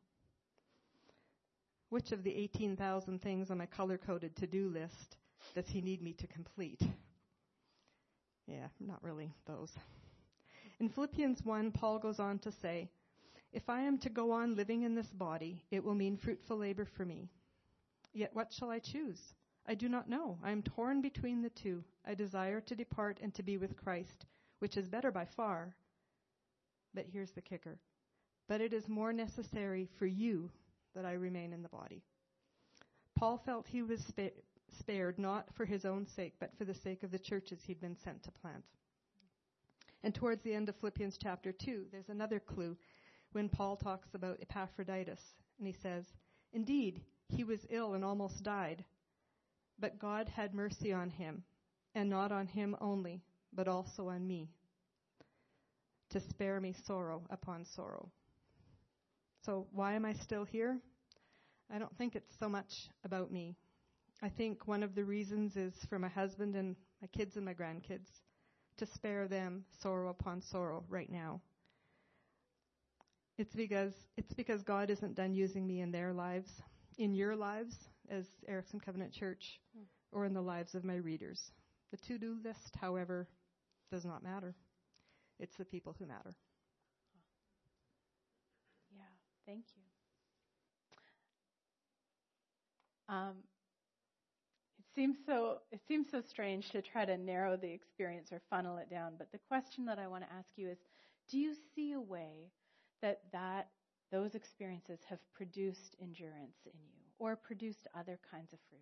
Which 1.90 2.12
of 2.12 2.24
the 2.24 2.36
18,000 2.36 3.22
things 3.22 3.52
on 3.52 3.58
my 3.58 3.66
color 3.66 3.98
coded 3.98 4.36
to 4.38 4.48
do 4.48 4.70
list 4.70 5.18
does 5.54 5.68
He 5.68 5.82
need 5.82 6.02
me 6.02 6.14
to 6.14 6.28
complete? 6.28 6.82
Yeah, 8.48 8.68
not 8.80 9.04
really 9.04 9.34
those. 9.46 9.72
In 10.80 10.90
Philippians 10.90 11.44
1, 11.46 11.72
Paul 11.72 12.00
goes 12.00 12.20
on 12.20 12.40
to 12.40 12.52
say, 12.52 12.90
If 13.52 13.70
I 13.70 13.82
am 13.82 13.98
to 14.00 14.10
go 14.10 14.32
on 14.32 14.56
living 14.56 14.84
in 14.84 14.96
this 14.96 15.12
body, 15.14 15.64
it 15.72 15.84
will 15.84 15.96
mean 15.96 16.18
fruitful 16.18 16.58
labor 16.58 16.86
for 16.86 17.06
me. 17.06 17.30
Yet 18.14 18.34
what 18.34 18.52
shall 18.52 18.70
I 18.70 18.80
choose? 18.80 19.34
I 19.66 19.76
do 19.76 19.88
not 19.88 20.10
know. 20.10 20.38
I 20.44 20.52
am 20.52 20.62
torn 20.62 21.02
between 21.02 21.42
the 21.42 21.50
two. 21.50 21.84
I 22.06 22.16
desire 22.16 22.60
to 22.62 22.76
depart 22.76 23.20
and 23.22 23.34
to 23.36 23.44
be 23.44 23.58
with 23.58 23.78
Christ, 23.78 24.26
which 24.60 24.78
is 24.78 24.88
better 24.88 25.12
by 25.12 25.26
far. 25.26 25.76
But 26.94 27.06
here's 27.12 27.32
the 27.32 27.42
kicker. 27.42 27.80
But 28.48 28.62
it 28.62 28.74
is 28.74 28.90
more 28.90 29.14
necessary 29.14 29.88
for 29.98 30.06
you 30.06 30.52
that 30.96 31.06
I 31.06 31.14
remain 31.14 31.54
in 31.54 31.64
the 31.64 31.70
body. 31.70 32.04
Paul 33.16 33.38
felt 33.38 33.68
he 33.68 33.82
was 33.82 34.02
spa- 34.02 34.36
spared 34.80 35.18
not 35.18 35.54
for 35.56 35.66
his 35.66 35.86
own 35.86 36.06
sake, 36.08 36.34
but 36.40 36.56
for 36.58 36.66
the 36.66 36.74
sake 36.74 37.04
of 37.04 37.12
the 37.12 37.20
churches 37.20 37.60
he'd 37.64 37.80
been 37.80 37.98
sent 38.04 38.24
to 38.24 38.32
plant. 38.32 38.64
And 40.04 40.14
towards 40.14 40.44
the 40.44 40.54
end 40.54 40.68
of 40.68 40.76
Philippians 40.76 41.18
chapter 41.22 41.54
2, 41.54 41.86
there's 41.92 42.10
another 42.10 42.40
clue 42.40 42.76
when 43.32 43.48
Paul 43.48 43.78
talks 43.78 44.10
about 44.14 44.40
Epaphroditus. 44.42 45.22
And 45.58 45.68
he 45.68 45.76
says, 45.82 46.04
Indeed, 46.52 47.02
he 47.30 47.44
was 47.44 47.66
ill 47.70 47.94
and 47.94 48.04
almost 48.04 48.44
died, 48.44 48.84
but 49.80 50.00
God 50.00 50.28
had 50.28 50.54
mercy 50.54 50.92
on 50.92 51.10
him, 51.10 51.44
and 51.96 52.10
not 52.10 52.32
on 52.32 52.48
him 52.48 52.76
only, 52.82 53.22
but 53.54 53.68
also 53.68 54.10
on 54.10 54.28
me, 54.28 54.50
to 56.10 56.20
spare 56.20 56.60
me 56.60 56.76
sorrow 56.86 57.24
upon 57.30 57.66
sorrow. 57.66 58.12
So, 59.46 59.68
why 59.72 59.94
am 59.94 60.06
I 60.06 60.14
still 60.14 60.44
here? 60.44 60.80
I 61.74 61.80
don't 61.80 61.98
think 61.98 62.16
it's 62.16 62.38
so 62.40 62.50
much 62.50 62.90
about 63.04 63.32
me. 63.32 63.56
I 64.22 64.30
think 64.30 64.68
one 64.68 64.84
of 64.84 64.96
the 64.96 65.04
reasons 65.04 65.56
is 65.56 65.74
for 65.90 65.98
my 65.98 66.08
husband 66.08 66.56
and 66.56 66.76
my 67.02 67.08
kids 67.08 67.36
and 67.36 67.46
my 67.46 67.54
grandkids 67.54 68.08
to 68.78 68.86
spare 68.86 69.28
them 69.28 69.66
sorrow 69.82 70.10
upon 70.10 70.42
sorrow 70.42 70.84
right 70.90 71.12
now. 71.12 71.42
It's 73.38 73.56
because 73.56 73.94
it's 74.18 74.34
because 74.34 74.62
God 74.64 74.90
isn't 74.90 75.16
done 75.16 75.34
using 75.34 75.66
me 75.66 75.82
in 75.82 75.92
their 75.92 76.14
lives, 76.14 76.62
in 76.98 77.14
your 77.16 77.36
lives 77.36 77.76
as 78.10 78.26
Erickson 78.48 78.80
Covenant 78.80 79.12
Church, 79.14 79.60
Mm. 79.78 79.86
or 80.12 80.26
in 80.26 80.34
the 80.34 80.42
lives 80.42 80.76
of 80.76 80.84
my 80.84 80.96
readers. 80.98 81.52
The 81.92 81.98
to-do 81.98 82.38
list, 82.44 82.76
however, 82.76 83.28
does 83.92 84.06
not 84.06 84.24
matter. 84.24 84.56
It's 85.40 85.56
the 85.58 85.66
people 85.66 85.94
who 85.98 86.06
matter. 86.06 86.36
Yeah, 88.96 89.04
thank 89.46 89.66
you. 89.76 89.82
Um, 93.10 93.44
seems 94.96 95.18
so. 95.26 95.58
It 95.72 95.82
seems 95.88 96.08
so 96.12 96.22
strange 96.30 96.70
to 96.72 96.82
try 96.82 97.06
to 97.06 97.18
narrow 97.18 97.58
the 97.58 97.72
experience 97.72 98.32
or 98.32 98.42
funnel 98.50 98.78
it 98.78 98.90
down. 98.90 99.14
But 99.18 99.32
the 99.32 99.40
question 99.48 99.86
that 99.86 100.00
I 100.00 100.08
want 100.08 100.24
to 100.24 100.34
ask 100.34 100.48
you 100.56 100.70
is: 100.70 100.78
Do 101.30 101.38
you 101.38 101.54
see 101.76 101.94
a 101.94 102.02
way 102.02 102.52
that 103.02 103.22
that 103.32 103.70
those 104.12 104.36
experiences 104.36 105.00
have 105.10 105.20
produced 105.34 105.96
endurance 106.02 106.58
in 106.66 106.80
you, 106.86 107.00
or 107.20 107.36
produced 107.36 107.88
other 107.96 108.20
kinds 108.32 108.54
of 108.54 108.60
fruit? 108.70 108.82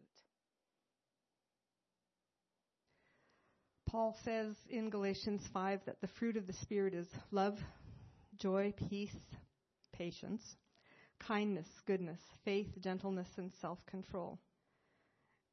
Paul 3.92 4.16
says 4.24 4.56
in 4.70 4.90
Galatians 4.90 5.42
5 5.54 5.82
that 5.86 6.00
the 6.00 6.08
fruit 6.18 6.38
of 6.38 6.48
the 6.48 6.54
Spirit 6.54 6.94
is 6.94 7.08
love, 7.30 7.58
joy, 8.38 8.74
peace, 8.90 9.18
patience, 9.92 10.42
kindness, 11.20 11.68
goodness, 11.86 12.20
faith, 12.46 12.70
gentleness, 12.82 13.28
and 13.36 13.52
self 13.60 13.86
control. 13.88 14.40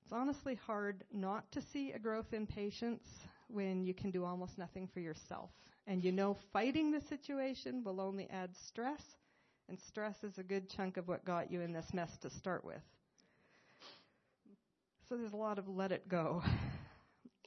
It's 0.09 0.15
honestly 0.15 0.55
hard 0.67 1.05
not 1.13 1.53
to 1.53 1.61
see 1.61 1.93
a 1.93 1.99
growth 1.99 2.33
in 2.33 2.47
patience 2.47 3.03
when 3.49 3.85
you 3.85 3.93
can 3.93 4.11
do 4.11 4.25
almost 4.25 4.57
nothing 4.57 4.89
for 4.95 5.01
yourself. 5.01 5.51
And 5.87 6.03
you 6.03 6.13
know 6.13 6.39
fighting 6.51 6.91
the 6.91 7.03
situation 7.11 7.85
will 7.85 8.01
only 8.01 8.27
add 8.31 8.57
stress, 8.69 9.03
and 9.69 9.79
stress 9.79 10.17
is 10.25 10.39
a 10.39 10.43
good 10.43 10.71
chunk 10.71 10.97
of 10.97 11.09
what 11.09 11.27
got 11.27 11.53
you 11.53 11.61
in 11.61 11.75
this 11.75 11.93
mess 11.93 12.09
to 12.23 12.31
start 12.31 12.65
with. 12.65 12.81
So 15.11 15.19
there's 15.19 15.35
a 15.35 15.37
lot 15.37 15.59
of 15.59 15.69
let 15.69 15.93
it 15.93 16.09
go. 16.09 16.43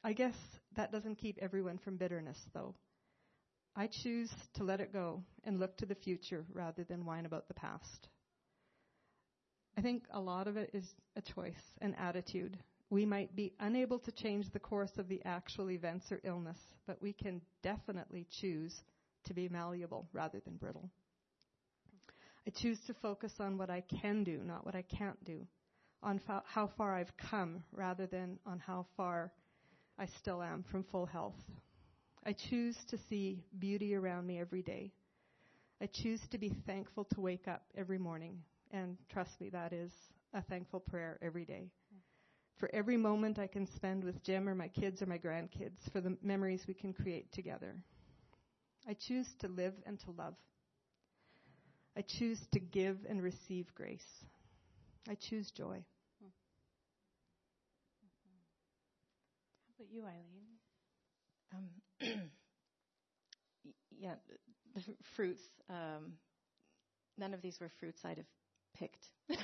I 0.04 0.14
guess 0.14 0.36
that 0.76 0.92
doesn't 0.92 1.16
keep 1.16 1.40
everyone 1.42 1.80
from 1.80 1.98
bitterness, 1.98 2.38
though. 2.54 2.76
I 3.76 3.88
choose 3.88 4.30
to 4.54 4.64
let 4.64 4.82
it 4.82 4.94
go 4.94 5.24
and 5.46 5.60
look 5.60 5.78
to 5.78 5.88
the 5.88 5.96
future 5.96 6.46
rather 6.54 6.84
than 6.84 7.06
whine 7.08 7.26
about 7.26 7.48
the 7.48 7.56
past. 7.56 8.11
I 9.78 9.82
think 9.82 10.04
a 10.12 10.20
lot 10.20 10.48
of 10.48 10.58
it 10.58 10.70
is 10.74 10.86
a 11.16 11.22
choice, 11.22 11.62
an 11.82 11.96
attitude. 11.96 12.58
We 12.90 13.06
might 13.06 13.36
be 13.36 13.54
unable 13.60 14.00
to 14.00 14.12
change 14.12 14.46
the 14.52 14.60
course 14.60 14.92
of 14.98 15.08
the 15.08 15.22
actual 15.24 15.72
events 15.72 16.12
or 16.12 16.20
illness, 16.24 16.58
but 16.86 17.02
we 17.02 17.14
can 17.14 17.42
definitely 17.64 18.28
choose 18.42 18.74
to 19.26 19.34
be 19.34 19.48
malleable 19.48 20.08
rather 20.14 20.40
than 20.42 20.58
brittle. 20.58 20.90
I 22.46 22.52
choose 22.62 22.80
to 22.88 22.94
focus 22.96 23.32
on 23.40 23.58
what 23.58 23.70
I 23.70 23.84
can 24.02 24.24
do, 24.24 24.42
not 24.44 24.66
what 24.66 24.76
I 24.76 24.82
can't 24.82 25.24
do, 25.24 25.46
on 26.04 26.20
fa- 26.26 26.44
how 26.46 26.70
far 26.78 26.96
I've 26.96 27.16
come 27.30 27.64
rather 27.72 28.08
than 28.08 28.40
on 28.46 28.60
how 28.60 28.88
far 28.98 29.32
I 29.98 30.08
still 30.20 30.42
am 30.42 30.64
from 30.72 30.84
full 30.92 31.06
health. 31.06 31.36
I 32.26 32.34
choose 32.50 32.76
to 32.90 32.98
see 33.10 33.44
beauty 33.60 33.96
around 33.96 34.28
me 34.28 34.40
every 34.40 34.64
day. 34.64 34.92
I 35.82 35.88
choose 35.88 36.22
to 36.32 36.38
be 36.38 36.52
thankful 36.66 37.06
to 37.14 37.22
wake 37.22 37.48
up 37.48 37.64
every 37.78 37.98
morning. 37.98 38.40
And 38.72 38.98
trust 39.10 39.40
me, 39.42 39.50
that 39.50 39.74
is 39.74 39.92
a 40.34 40.42
thankful 40.42 40.80
prayer 40.80 41.20
every 41.22 41.46
day. 41.46 41.70
For 42.58 42.70
every 42.74 42.98
moment 42.98 43.40
I 43.40 43.48
can 43.48 43.68
spend 43.76 44.04
with 44.04 44.24
Jim 44.24 44.48
or 44.48 44.56
my 44.56 44.68
kids 44.68 45.02
or 45.02 45.08
my 45.08 45.18
grandkids, 45.18 45.92
for 45.92 46.00
the 46.00 46.16
memories 46.22 46.66
we 46.68 46.74
can 46.74 46.94
create 46.94 47.32
together. 47.34 47.76
I 48.88 48.94
choose 48.94 49.28
to 49.40 49.48
live 49.48 49.74
and 49.86 50.00
to 50.02 50.12
love. 50.12 50.36
I 51.98 52.02
choose 52.02 52.40
to 52.54 52.60
give 52.60 52.98
and 53.10 53.22
receive 53.22 53.74
grace. 53.76 54.06
I 55.10 55.16
choose 55.16 55.52
joy. 55.52 55.84
How 59.68 59.84
about 59.84 59.92
you, 59.92 60.04
Eileen? 60.04 60.60
Um, 61.54 62.30
yeah, 64.00 64.14
the 64.76 64.82
fruits. 65.16 65.42
Um, 65.70 66.14
none 67.18 67.34
of 67.34 67.42
these 67.42 67.60
were 67.60 67.72
fruits 67.80 68.00
I'd 68.06 68.18
have 68.18 68.26
picked. 68.82 69.10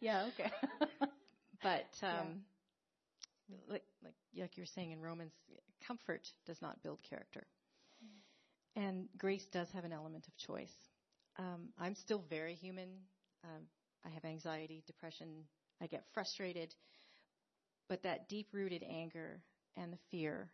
yeah. 0.00 0.28
Okay. 0.28 0.50
but 1.62 1.86
um, 2.02 2.42
like 3.68 3.84
like 4.02 4.14
like 4.38 4.56
you 4.56 4.62
were 4.62 4.72
saying 4.74 4.92
in 4.92 5.00
Romans, 5.00 5.32
comfort 5.86 6.28
does 6.46 6.62
not 6.62 6.82
build 6.82 7.00
character, 7.08 7.46
and 8.76 9.08
grace 9.18 9.46
does 9.52 9.68
have 9.72 9.84
an 9.84 9.92
element 9.92 10.26
of 10.28 10.36
choice. 10.36 10.74
Um, 11.38 11.68
I'm 11.78 11.94
still 11.94 12.22
very 12.30 12.54
human. 12.54 12.88
Um, 13.44 13.62
I 14.04 14.10
have 14.10 14.24
anxiety, 14.24 14.82
depression. 14.86 15.44
I 15.82 15.86
get 15.86 16.04
frustrated, 16.14 16.74
but 17.88 18.02
that 18.04 18.28
deep-rooted 18.28 18.82
anger 18.88 19.42
and 19.76 19.92
the 19.92 19.98
fear 20.10 20.50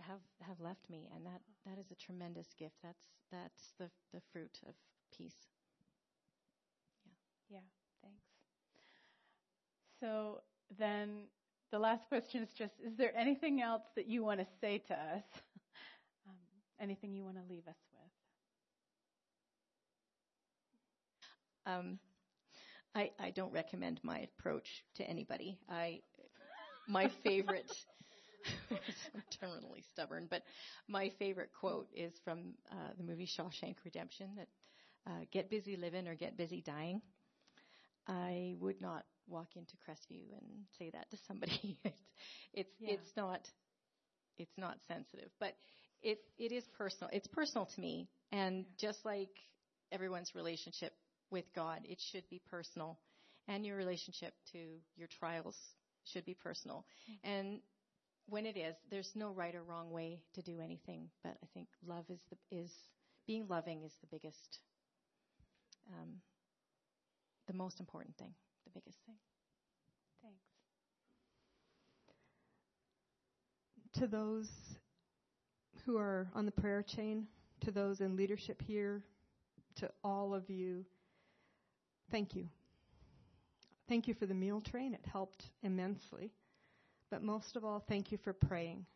have 0.00 0.20
have 0.40 0.60
left 0.60 0.88
me, 0.88 1.10
and 1.14 1.26
that 1.26 1.40
that 1.66 1.78
is 1.78 1.90
a 1.90 1.96
tremendous 1.96 2.46
gift. 2.58 2.76
That's 2.82 3.04
that's 3.32 3.72
the 3.78 3.90
the 4.12 4.20
fruit 4.32 4.58
of 4.68 4.74
peace. 5.16 5.53
Yeah, 7.48 7.60
thanks. 8.02 8.22
So 10.00 10.42
then 10.78 11.28
the 11.70 11.78
last 11.78 12.08
question 12.08 12.42
is 12.42 12.52
just 12.52 12.74
is 12.84 12.96
there 12.96 13.16
anything 13.16 13.60
else 13.62 13.82
that 13.96 14.06
you 14.06 14.22
want 14.24 14.40
to 14.40 14.46
say 14.60 14.78
to 14.88 14.94
us? 14.94 15.24
Um, 16.28 16.36
anything 16.80 17.14
you 17.14 17.24
want 17.24 17.36
to 17.36 17.42
leave 17.48 17.66
us 17.68 17.76
with? 17.92 18.10
Um, 21.66 21.98
I, 22.94 23.10
I 23.20 23.30
don't 23.30 23.52
recommend 23.52 24.00
my 24.02 24.20
approach 24.20 24.84
to 24.96 25.04
anybody. 25.04 25.58
I, 25.68 26.00
my 26.88 27.08
favorite, 27.24 27.72
terminally 29.30 29.84
stubborn, 29.90 30.26
but 30.30 30.42
my 30.88 31.08
favorite 31.08 31.50
quote 31.58 31.88
is 31.94 32.12
from 32.24 32.54
uh, 32.70 32.92
the 32.96 33.04
movie 33.04 33.26
Shawshank 33.26 33.76
Redemption 33.84 34.30
that 34.36 34.48
uh, 35.06 35.24
get 35.32 35.50
busy 35.50 35.76
living 35.76 36.08
or 36.08 36.14
get 36.14 36.36
busy 36.36 36.60
dying. 36.62 37.02
I 38.06 38.54
would 38.60 38.80
not 38.80 39.04
walk 39.26 39.48
into 39.56 39.74
Crestview 39.88 40.32
and 40.38 40.66
say 40.78 40.90
that 40.92 41.10
to 41.10 41.16
somebody. 41.26 41.78
it's 41.84 41.96
it's, 42.52 42.74
Yeah. 42.80 42.90
it's 42.94 43.16
not 43.16 43.48
it's 44.38 44.56
not 44.58 44.78
sensitive, 44.88 45.30
but 45.40 45.54
it 46.02 46.18
it 46.38 46.52
is 46.52 46.64
personal. 46.76 47.10
It's 47.12 47.26
personal 47.28 47.66
to 47.66 47.80
me, 47.80 48.08
and 48.32 48.64
just 48.78 49.04
like 49.04 49.30
everyone's 49.92 50.34
relationship 50.34 50.92
with 51.30 51.44
God, 51.54 51.80
it 51.84 51.98
should 52.12 52.28
be 52.30 52.40
personal, 52.50 52.98
and 53.48 53.64
your 53.64 53.76
relationship 53.76 54.34
to 54.52 54.58
your 54.96 55.08
trials 55.18 55.56
should 56.12 56.24
be 56.24 56.34
personal. 56.34 56.84
And 57.22 57.60
when 58.26 58.46
it 58.46 58.56
is, 58.56 58.74
there's 58.90 59.10
no 59.14 59.32
right 59.32 59.54
or 59.54 59.62
wrong 59.62 59.90
way 59.90 60.20
to 60.34 60.42
do 60.42 60.60
anything. 60.60 61.08
But 61.22 61.36
I 61.42 61.46
think 61.54 61.68
love 61.86 62.04
is 62.10 62.20
the 62.30 62.56
is 62.56 62.70
being 63.26 63.46
loving 63.48 63.82
is 63.84 63.92
the 64.00 64.06
biggest, 64.10 64.58
um, 65.92 66.20
the 67.46 67.52
most 67.52 67.80
important 67.80 68.16
thing, 68.16 68.34
the 68.64 68.70
biggest 68.70 68.98
thing. 69.06 69.16
Thanks. 70.22 70.40
to 73.94 74.06
those 74.06 74.48
who 75.84 75.96
are 75.96 76.28
on 76.34 76.46
the 76.46 76.52
prayer 76.52 76.82
chain, 76.82 77.26
to 77.60 77.70
those 77.70 78.00
in 78.00 78.16
leadership 78.16 78.60
here, 78.62 79.04
to 79.76 79.90
all 80.02 80.34
of 80.34 80.48
you, 80.50 80.84
thank 82.10 82.34
you. 82.34 82.48
Thank 83.88 84.08
you 84.08 84.14
for 84.14 84.26
the 84.26 84.34
meal 84.34 84.60
train. 84.60 84.94
It 84.94 85.04
helped 85.10 85.44
immensely. 85.62 86.32
But 87.10 87.22
most 87.22 87.56
of 87.56 87.64
all, 87.64 87.84
thank 87.86 88.10
you 88.10 88.18
for 88.18 88.32
praying. 88.32 88.86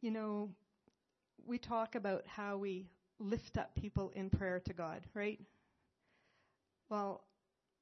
You 0.00 0.10
know, 0.10 0.50
we 1.46 1.58
talk 1.58 1.94
about 1.94 2.24
how 2.26 2.56
we 2.56 2.86
lift 3.18 3.58
up 3.58 3.74
people 3.74 4.12
in 4.14 4.30
prayer 4.30 4.60
to 4.60 4.72
God, 4.72 5.02
right? 5.14 5.38
Well, 6.90 7.24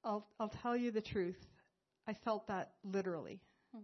I'll, 0.05 0.27
I'll 0.39 0.53
tell 0.63 0.77
you 0.77 0.91
the 0.91 1.01
truth. 1.01 1.39
I 2.07 2.15
felt 2.25 2.47
that 2.49 2.73
literally. 2.85 3.41
Hmm. 3.75 3.83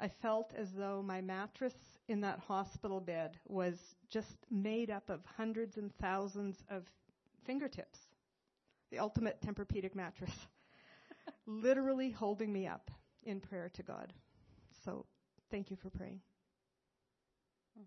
I 0.00 0.08
felt 0.22 0.52
as 0.56 0.68
though 0.76 1.02
my 1.02 1.20
mattress 1.20 1.74
in 2.08 2.20
that 2.22 2.40
hospital 2.40 3.00
bed 3.00 3.38
was 3.46 3.74
just 4.10 4.36
made 4.50 4.90
up 4.90 5.08
of 5.10 5.20
hundreds 5.36 5.76
and 5.76 5.90
thousands 6.00 6.56
of 6.70 6.84
fingertips. 7.46 7.98
The 8.90 8.98
ultimate 8.98 9.40
Tempur-Pedic 9.40 9.94
mattress. 9.94 10.34
Literally 11.46 12.10
holding 12.10 12.52
me 12.52 12.66
up 12.66 12.90
in 13.24 13.40
prayer 13.40 13.70
to 13.74 13.82
God. 13.82 14.12
So 14.84 15.06
thank 15.50 15.70
you 15.70 15.76
for 15.82 15.90
praying. 15.90 16.20
Hmm. 17.76 17.84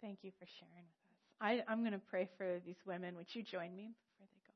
Thank 0.00 0.18
you 0.22 0.32
for 0.38 0.46
sharing 0.58 0.84
with 0.84 1.04
us. 1.10 1.14
I, 1.40 1.62
I'm 1.70 1.80
going 1.80 1.92
to 1.92 1.98
pray 2.10 2.28
for 2.36 2.60
these 2.64 2.78
women. 2.86 3.16
Would 3.16 3.34
you 3.34 3.42
join 3.42 3.74
me 3.76 3.92
before 4.18 4.26
they 4.32 4.40
go? 4.46 4.54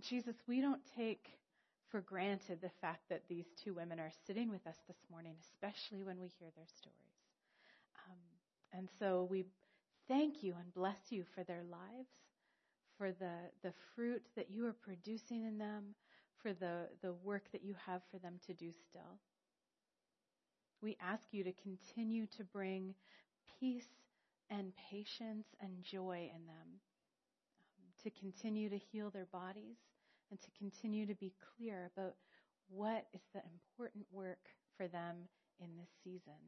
Jesus, 0.00 0.36
we 0.48 0.60
don't 0.60 0.80
take 0.96 1.26
for 1.90 2.00
granted 2.00 2.60
the 2.62 2.70
fact 2.80 3.02
that 3.10 3.22
these 3.28 3.44
two 3.62 3.74
women 3.74 4.00
are 4.00 4.12
sitting 4.26 4.50
with 4.50 4.66
us 4.66 4.76
this 4.88 4.96
morning, 5.10 5.34
especially 5.52 6.02
when 6.02 6.18
we 6.18 6.28
hear 6.38 6.48
their 6.56 6.66
stories. 6.78 6.96
Um, 8.08 8.78
and 8.78 8.88
so 8.98 9.28
we 9.30 9.44
thank 10.08 10.42
you 10.42 10.54
and 10.58 10.72
bless 10.74 10.96
you 11.10 11.24
for 11.34 11.44
their 11.44 11.62
lives, 11.70 12.08
for 12.96 13.12
the, 13.12 13.34
the 13.62 13.74
fruit 13.94 14.22
that 14.36 14.50
you 14.50 14.66
are 14.66 14.72
producing 14.72 15.44
in 15.44 15.58
them, 15.58 15.94
for 16.42 16.54
the, 16.54 16.88
the 17.02 17.12
work 17.22 17.44
that 17.52 17.62
you 17.62 17.74
have 17.86 18.00
for 18.10 18.18
them 18.18 18.40
to 18.46 18.54
do 18.54 18.72
still. 18.88 19.18
We 20.80 20.96
ask 21.00 21.22
you 21.30 21.44
to 21.44 21.52
continue 21.52 22.26
to 22.38 22.44
bring 22.44 22.94
peace 23.60 23.84
and 24.50 24.72
patience 24.90 25.46
and 25.60 25.70
joy 25.82 26.30
in 26.34 26.46
them, 26.46 26.80
to 28.02 28.10
continue 28.10 28.68
to 28.68 28.78
heal 28.78 29.10
their 29.10 29.26
bodies, 29.32 29.76
and 30.30 30.40
to 30.40 30.50
continue 30.58 31.06
to 31.06 31.14
be 31.14 31.32
clear 31.56 31.90
about 31.96 32.14
what 32.68 33.06
is 33.12 33.20
the 33.34 33.42
important 33.44 34.06
work 34.10 34.48
for 34.76 34.88
them 34.88 35.16
in 35.60 35.76
this 35.76 35.90
season. 36.02 36.40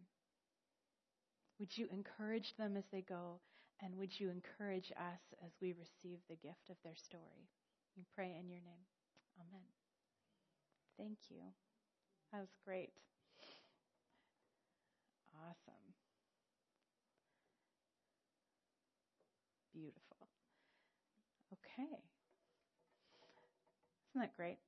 Would 1.59 1.77
you 1.77 1.87
encourage 1.93 2.55
them 2.57 2.77
as 2.77 2.85
they 2.91 3.03
go, 3.03 3.41
and 3.81 3.97
would 3.97 4.19
you 4.19 4.31
encourage 4.31 4.91
us 4.93 5.21
as 5.45 5.53
we 5.61 5.73
receive 5.73 6.19
the 6.29 6.37
gift 6.37 6.71
of 6.71 6.77
their 6.83 6.97
story? 6.97 7.49
We 7.97 8.05
pray 8.15 8.37
in 8.39 8.49
your 8.49 8.61
name. 8.61 8.87
Amen. 9.39 9.67
Thank 10.99 11.19
you. 11.31 11.43
That 12.33 12.41
was 12.41 12.57
great. 12.65 12.91
Awesome. 15.35 15.95
Beautiful. 19.73 20.14
Okay. 21.79 21.99
Isn't 24.11 24.21
that 24.23 24.37
great? 24.37 24.59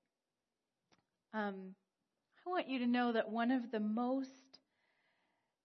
Um, 1.33 1.75
I 2.47 2.51
want 2.51 2.69
you 2.69 2.81
to 2.81 2.87
know 2.87 3.13
that 3.13 3.31
one 3.31 3.51
of 3.51 3.71
the 3.71 3.81
most 3.81 4.61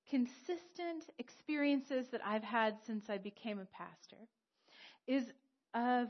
consistent 0.10 1.06
experiences 1.20 2.10
that 2.10 2.22
I've 2.26 2.44
had 2.44 2.78
since 2.86 3.10
I 3.10 3.18
became 3.18 3.60
a 3.60 3.66
pastor 3.66 4.18
is 5.08 5.32
of 5.74 6.10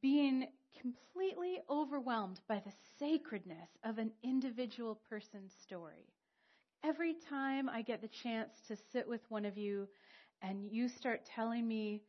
being 0.00 0.48
completely 0.80 1.60
overwhelmed 1.70 2.40
by 2.48 2.60
the 2.64 2.72
sacredness 2.98 3.70
of 3.84 3.98
an 3.98 4.12
individual 4.22 5.00
person's 5.08 5.52
story. 5.62 6.06
Every 6.84 7.14
time 7.14 7.68
I 7.68 7.82
get 7.82 8.02
the 8.02 8.08
chance 8.08 8.60
to 8.68 8.76
sit 8.76 9.08
with 9.08 9.22
one 9.30 9.44
of 9.44 9.58
you 9.58 9.88
and 10.42 10.70
you 10.70 10.88
start 10.88 11.24
telling 11.24 11.66
me, 11.66 12.02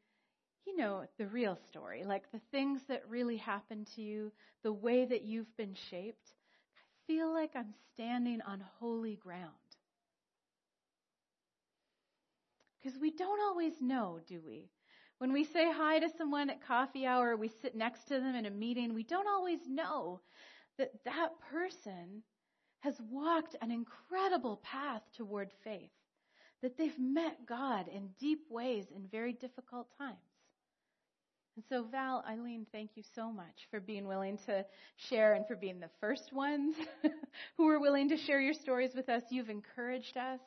you 0.69 0.77
know, 0.77 1.03
the 1.17 1.25
real 1.25 1.57
story, 1.67 2.03
like 2.03 2.31
the 2.31 2.41
things 2.51 2.81
that 2.87 3.09
really 3.09 3.37
happened 3.37 3.87
to 3.95 4.01
you, 4.01 4.31
the 4.63 4.71
way 4.71 5.03
that 5.03 5.23
you've 5.23 5.57
been 5.57 5.73
shaped, 5.89 6.31
I 6.77 7.07
feel 7.07 7.33
like 7.33 7.51
I'm 7.55 7.73
standing 7.93 8.39
on 8.41 8.63
holy 8.79 9.15
ground. 9.15 9.49
Because 12.77 12.99
we 12.99 13.09
don't 13.09 13.41
always 13.41 13.73
know, 13.81 14.19
do 14.27 14.41
we? 14.45 14.69
When 15.17 15.33
we 15.33 15.43
say 15.43 15.71
hi 15.71 15.99
to 15.99 16.09
someone 16.17 16.51
at 16.51 16.65
coffee 16.65 17.05
hour, 17.05 17.35
we 17.35 17.49
sit 17.61 17.75
next 17.75 18.03
to 18.09 18.19
them 18.19 18.35
in 18.35 18.45
a 18.45 18.51
meeting, 18.51 18.93
we 18.93 19.03
don't 19.03 19.27
always 19.27 19.59
know 19.67 20.21
that 20.77 20.91
that 21.03 21.31
person 21.51 22.21
has 22.81 22.95
walked 23.09 23.55
an 23.61 23.71
incredible 23.71 24.57
path 24.63 25.01
toward 25.17 25.49
faith, 25.63 25.89
that 26.61 26.77
they've 26.77 26.99
met 26.99 27.47
God 27.47 27.87
in 27.87 28.09
deep 28.19 28.45
ways 28.51 28.85
in 28.95 29.07
very 29.07 29.33
difficult 29.33 29.87
times. 29.97 30.28
And 31.59 31.65
so, 31.67 31.83
Val, 31.91 32.23
Eileen, 32.25 32.65
thank 32.71 32.91
you 32.95 33.03
so 33.13 33.33
much 33.33 33.67
for 33.69 33.81
being 33.81 34.07
willing 34.07 34.37
to 34.45 34.65
share 34.95 35.33
and 35.33 35.45
for 35.45 35.57
being 35.57 35.81
the 35.81 35.89
first 35.99 36.31
ones 36.31 36.73
who 37.57 37.65
were 37.65 37.81
willing 37.81 38.07
to 38.07 38.15
share 38.15 38.39
your 38.39 38.53
stories 38.53 38.91
with 38.95 39.09
us. 39.09 39.23
You've 39.29 39.49
encouraged 39.49 40.15
us 40.15 40.39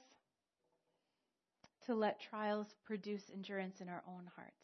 to 1.85 1.95
let 1.95 2.19
trials 2.19 2.69
produce 2.87 3.25
endurance 3.31 3.83
in 3.83 3.91
our 3.91 4.03
own 4.09 4.23
hearts. 4.35 4.57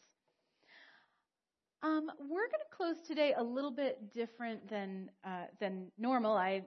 Um, 1.83 2.09
we're 2.19 2.47
going 2.47 2.65
to 2.67 2.75
close 2.75 2.95
today 3.07 3.35
a 3.37 3.43
little 3.43 3.69
bit 3.69 4.11
different 4.11 4.67
than 4.67 5.11
uh, 5.23 5.45
than 5.59 5.91
normal. 5.99 6.35
I 6.35 6.63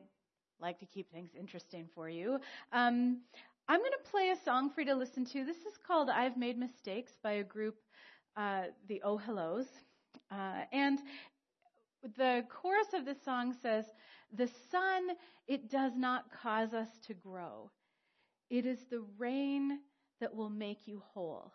like 0.61 0.79
to 0.79 0.87
keep 0.87 1.11
things 1.11 1.31
interesting 1.37 1.89
for 1.93 2.09
you. 2.09 2.39
Um, 2.73 3.23
I'm 3.67 3.81
going 3.81 3.91
to 3.91 4.11
play 4.11 4.31
a 4.31 4.45
song 4.45 4.71
for 4.71 4.83
you 4.83 4.87
to 4.87 4.95
listen 4.95 5.25
to. 5.25 5.45
This 5.45 5.57
is 5.57 5.77
called 5.85 6.09
"I've 6.09 6.37
Made 6.37 6.57
Mistakes" 6.57 7.13
by 7.21 7.33
a 7.33 7.43
group, 7.43 7.75
uh, 8.37 8.65
the 8.89 9.03
Oh 9.03 9.17
Hellos, 9.17 9.67
uh, 10.31 10.63
and 10.73 10.99
the 12.17 12.45
chorus 12.49 12.93
of 12.95 13.05
the 13.05 13.15
song 13.25 13.55
says, 13.63 13.85
"The 14.33 14.49
sun 14.71 15.11
it 15.47 15.71
does 15.71 15.97
not 15.97 16.31
cause 16.43 16.75
us 16.75 16.89
to 17.07 17.15
grow; 17.15 17.71
it 18.51 18.67
is 18.67 18.85
the 18.91 19.05
rain." 19.19 19.81
that 20.23 20.35
will 20.37 20.49
make 20.49 20.87
you 20.87 21.03
whole. 21.13 21.53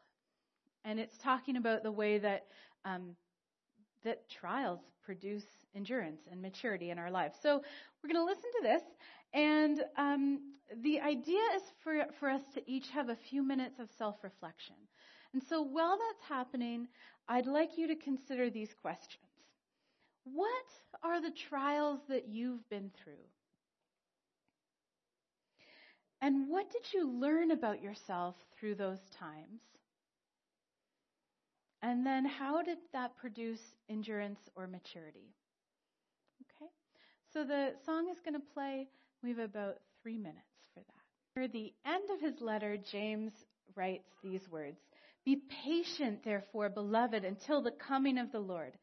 And 0.84 1.00
it's 1.00 1.18
talking 1.18 1.56
about 1.56 1.84
the 1.84 1.92
way 1.92 2.18
that 2.18 2.48
um, 2.84 3.16
that 4.04 4.30
trials 4.30 4.82
produce 5.04 5.46
endurance 5.74 6.22
and 6.30 6.42
maturity 6.42 6.92
in 6.92 7.00
our 7.00 7.10
lives. 7.10 7.38
So 7.42 7.62
we're 8.04 8.14
going 8.14 8.26
to 8.26 8.30
listen 8.30 8.52
to 8.58 8.64
this, 8.64 8.84
and 9.34 9.84
um, 9.98 10.40
the 10.84 11.00
idea 11.00 11.42
is 11.56 11.64
for 11.84 12.06
for 12.20 12.30
us 12.30 12.42
to 12.56 12.62
each 12.70 12.90
have 12.90 13.10
a 13.10 13.16
few 13.16 13.42
minutes 13.42 13.80
of 13.80 13.90
self-reflection. 13.98 14.76
And 15.34 15.44
so 15.50 15.62
while 15.62 15.98
that's 15.98 16.30
happening, 16.30 16.88
I'd 17.28 17.48
like 17.48 17.78
you 17.78 17.88
to 17.88 17.96
consider 17.96 18.50
these 18.50 18.74
questions. 18.82 19.24
What 20.24 20.66
are 21.04 21.22
the 21.22 21.32
trials 21.32 22.00
that 22.10 22.28
you've 22.28 22.68
been 22.70 22.92
through? 23.04 23.14
And 26.22 26.50
what 26.50 26.72
did 26.72 26.94
you 26.94 27.10
learn 27.10 27.52
about 27.52 27.82
yourself 27.82 28.36
through 28.58 28.76
those 28.76 29.00
times? 29.20 29.62
And 31.84 32.06
then 32.06 32.26
how 32.26 32.64
did 32.64 32.80
that 32.94 33.16
produce 33.18 33.62
endurance 33.90 34.40
or 34.56 34.68
maturity? 34.68 35.36
Okay? 36.42 36.72
So 37.32 37.44
the 37.44 37.74
song 37.86 38.10
is 38.10 38.20
going 38.20 38.34
to 38.34 38.54
play. 38.54 38.88
We 39.22 39.30
have 39.30 39.40
about 39.40 39.78
three 40.02 40.18
minutes 40.18 40.40
for 40.74 40.80
that. 40.80 41.40
Near 41.40 41.48
the 41.48 41.74
end 41.86 42.10
of 42.10 42.20
his 42.20 42.42
letter, 42.42 42.78
James 42.78 43.32
writes 43.76 44.10
these 44.24 44.50
words 44.50 44.80
Be 45.28 45.42
patient, 45.66 46.24
therefore, 46.24 46.70
beloved, 46.70 47.26
until 47.26 47.62
the 47.62 47.72
coming 47.72 48.18
of 48.18 48.32
the 48.32 48.40
Lord. 48.40 48.78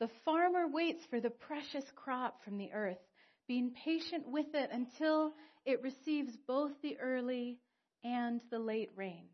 The 0.00 0.10
farmer 0.22 0.68
waits 0.68 1.02
for 1.08 1.18
the 1.18 1.30
precious 1.30 1.86
crop 1.96 2.44
from 2.44 2.58
the 2.58 2.70
earth, 2.74 2.98
being 3.46 3.72
patient 3.72 4.28
with 4.28 4.48
it 4.52 4.68
until 4.70 5.32
it 5.64 5.80
receives 5.82 6.36
both 6.46 6.72
the 6.82 6.98
early 7.00 7.58
and 8.04 8.42
the 8.50 8.58
late 8.58 8.90
rains. 8.96 9.32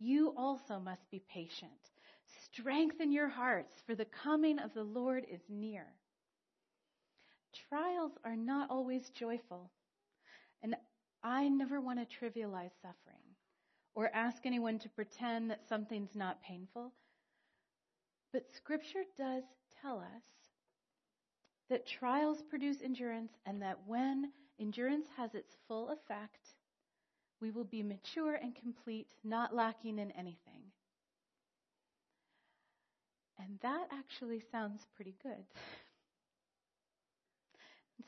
You 0.00 0.34
also 0.36 0.80
must 0.80 1.08
be 1.12 1.22
patient. 1.32 1.70
Strengthen 2.52 3.12
your 3.12 3.28
hearts, 3.28 3.74
for 3.86 3.94
the 3.94 4.08
coming 4.24 4.58
of 4.58 4.74
the 4.74 4.82
Lord 4.82 5.24
is 5.30 5.42
near. 5.48 5.86
Trials 7.68 8.10
are 8.24 8.34
not 8.34 8.70
always 8.70 9.08
joyful, 9.10 9.70
and 10.64 10.74
I 11.22 11.48
never 11.48 11.80
want 11.80 12.00
to 12.00 12.16
trivialize 12.18 12.72
suffering 12.82 13.25
or 13.96 14.10
ask 14.14 14.44
anyone 14.44 14.78
to 14.78 14.90
pretend 14.90 15.50
that 15.50 15.66
something's 15.66 16.14
not 16.14 16.42
painful. 16.42 16.92
But 18.30 18.48
Scripture 18.54 19.04
does 19.16 19.42
tell 19.80 19.98
us 19.98 20.22
that 21.70 21.86
trials 21.86 22.42
produce 22.42 22.82
endurance 22.82 23.32
and 23.46 23.60
that 23.62 23.78
when 23.86 24.30
endurance 24.60 25.06
has 25.16 25.34
its 25.34 25.56
full 25.66 25.88
effect, 25.88 26.54
we 27.40 27.50
will 27.50 27.64
be 27.64 27.82
mature 27.82 28.34
and 28.34 28.54
complete, 28.54 29.08
not 29.24 29.54
lacking 29.54 29.98
in 29.98 30.10
anything. 30.12 30.62
And 33.38 33.58
that 33.62 33.88
actually 33.90 34.42
sounds 34.52 34.86
pretty 34.94 35.16
good. 35.22 35.44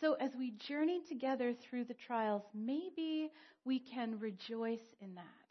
So, 0.00 0.12
as 0.20 0.36
we 0.36 0.50
journey 0.50 1.00
together 1.08 1.54
through 1.54 1.84
the 1.84 1.94
trials, 1.94 2.42
maybe 2.54 3.32
we 3.64 3.80
can 3.80 4.18
rejoice 4.20 4.94
in 5.00 5.14
that. 5.14 5.47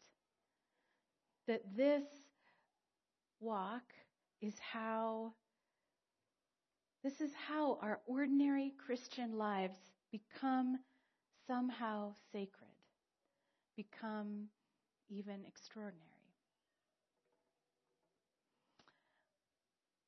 That 1.48 1.62
this 1.76 2.04
walk 3.40 3.82
is 4.40 4.54
how, 4.60 5.32
this 7.02 7.20
is 7.20 7.32
how 7.48 7.78
our 7.82 8.00
ordinary 8.06 8.74
Christian 8.86 9.36
lives 9.36 9.78
become 10.12 10.78
somehow 11.46 12.12
sacred, 12.32 12.68
become 13.76 14.48
even 15.08 15.44
extraordinary. 15.46 16.04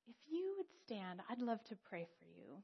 If 0.08 0.16
you 0.30 0.54
would 0.58 0.70
stand, 0.84 1.20
I'd 1.30 1.40
love 1.40 1.64
to 1.64 1.76
pray 1.88 2.06
for 2.18 2.26
you. 2.26 2.62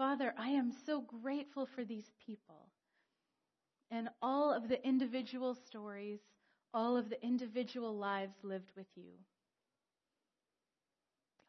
Father, 0.00 0.32
I 0.38 0.48
am 0.48 0.72
so 0.86 1.02
grateful 1.02 1.66
for 1.66 1.84
these 1.84 2.10
people 2.24 2.70
and 3.90 4.08
all 4.22 4.50
of 4.50 4.66
the 4.66 4.82
individual 4.82 5.54
stories, 5.54 6.20
all 6.72 6.96
of 6.96 7.10
the 7.10 7.22
individual 7.22 7.94
lives 7.94 8.32
lived 8.42 8.72
with 8.78 8.86
you. 8.96 9.12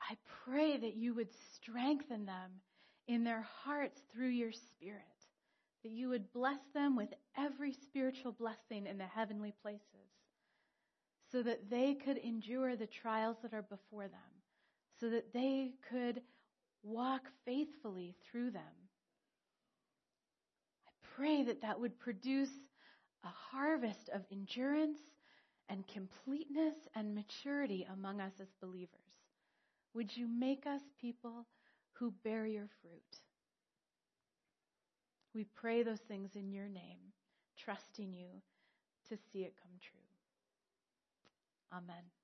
I 0.01 0.17
pray 0.43 0.75
that 0.75 0.97
you 0.97 1.13
would 1.13 1.29
strengthen 1.55 2.25
them 2.25 2.51
in 3.07 3.23
their 3.23 3.47
hearts 3.63 4.01
through 4.13 4.31
your 4.31 4.51
Spirit, 4.51 4.99
that 5.83 5.93
you 5.93 6.09
would 6.09 6.33
bless 6.33 6.59
them 6.73 6.97
with 6.97 7.13
every 7.37 7.71
spiritual 7.71 8.33
blessing 8.33 8.85
in 8.85 8.97
the 8.97 9.05
heavenly 9.05 9.53
places, 9.61 10.11
so 11.31 11.41
that 11.41 11.69
they 11.69 11.93
could 11.93 12.17
endure 12.17 12.75
the 12.75 12.85
trials 12.85 13.37
that 13.43 13.53
are 13.53 13.61
before 13.61 14.09
them, 14.09 14.19
so 14.99 15.09
that 15.09 15.31
they 15.31 15.71
could 15.89 16.21
walk 16.83 17.21
faithfully 17.45 18.15
through 18.23 18.51
them. 18.51 18.61
I 20.87 20.91
pray 21.15 21.43
that 21.43 21.61
that 21.61 21.79
would 21.79 21.99
produce 21.99 22.49
a 23.23 23.29
harvest 23.51 24.09
of 24.13 24.21
endurance 24.31 24.99
and 25.69 25.87
completeness 25.87 26.75
and 26.95 27.15
maturity 27.15 27.87
among 27.93 28.19
us 28.19 28.33
as 28.41 28.47
believers. 28.61 28.89
Would 29.93 30.15
you 30.15 30.27
make 30.27 30.65
us 30.65 30.81
people 30.99 31.45
who 31.93 32.13
bear 32.23 32.45
your 32.45 32.67
fruit? 32.81 33.21
We 35.33 35.45
pray 35.55 35.83
those 35.83 36.01
things 36.07 36.35
in 36.35 36.51
your 36.51 36.67
name, 36.67 37.13
trusting 37.57 38.13
you 38.13 38.41
to 39.09 39.17
see 39.31 39.39
it 39.39 39.53
come 39.61 39.71
true. 39.79 39.99
Amen. 41.77 42.20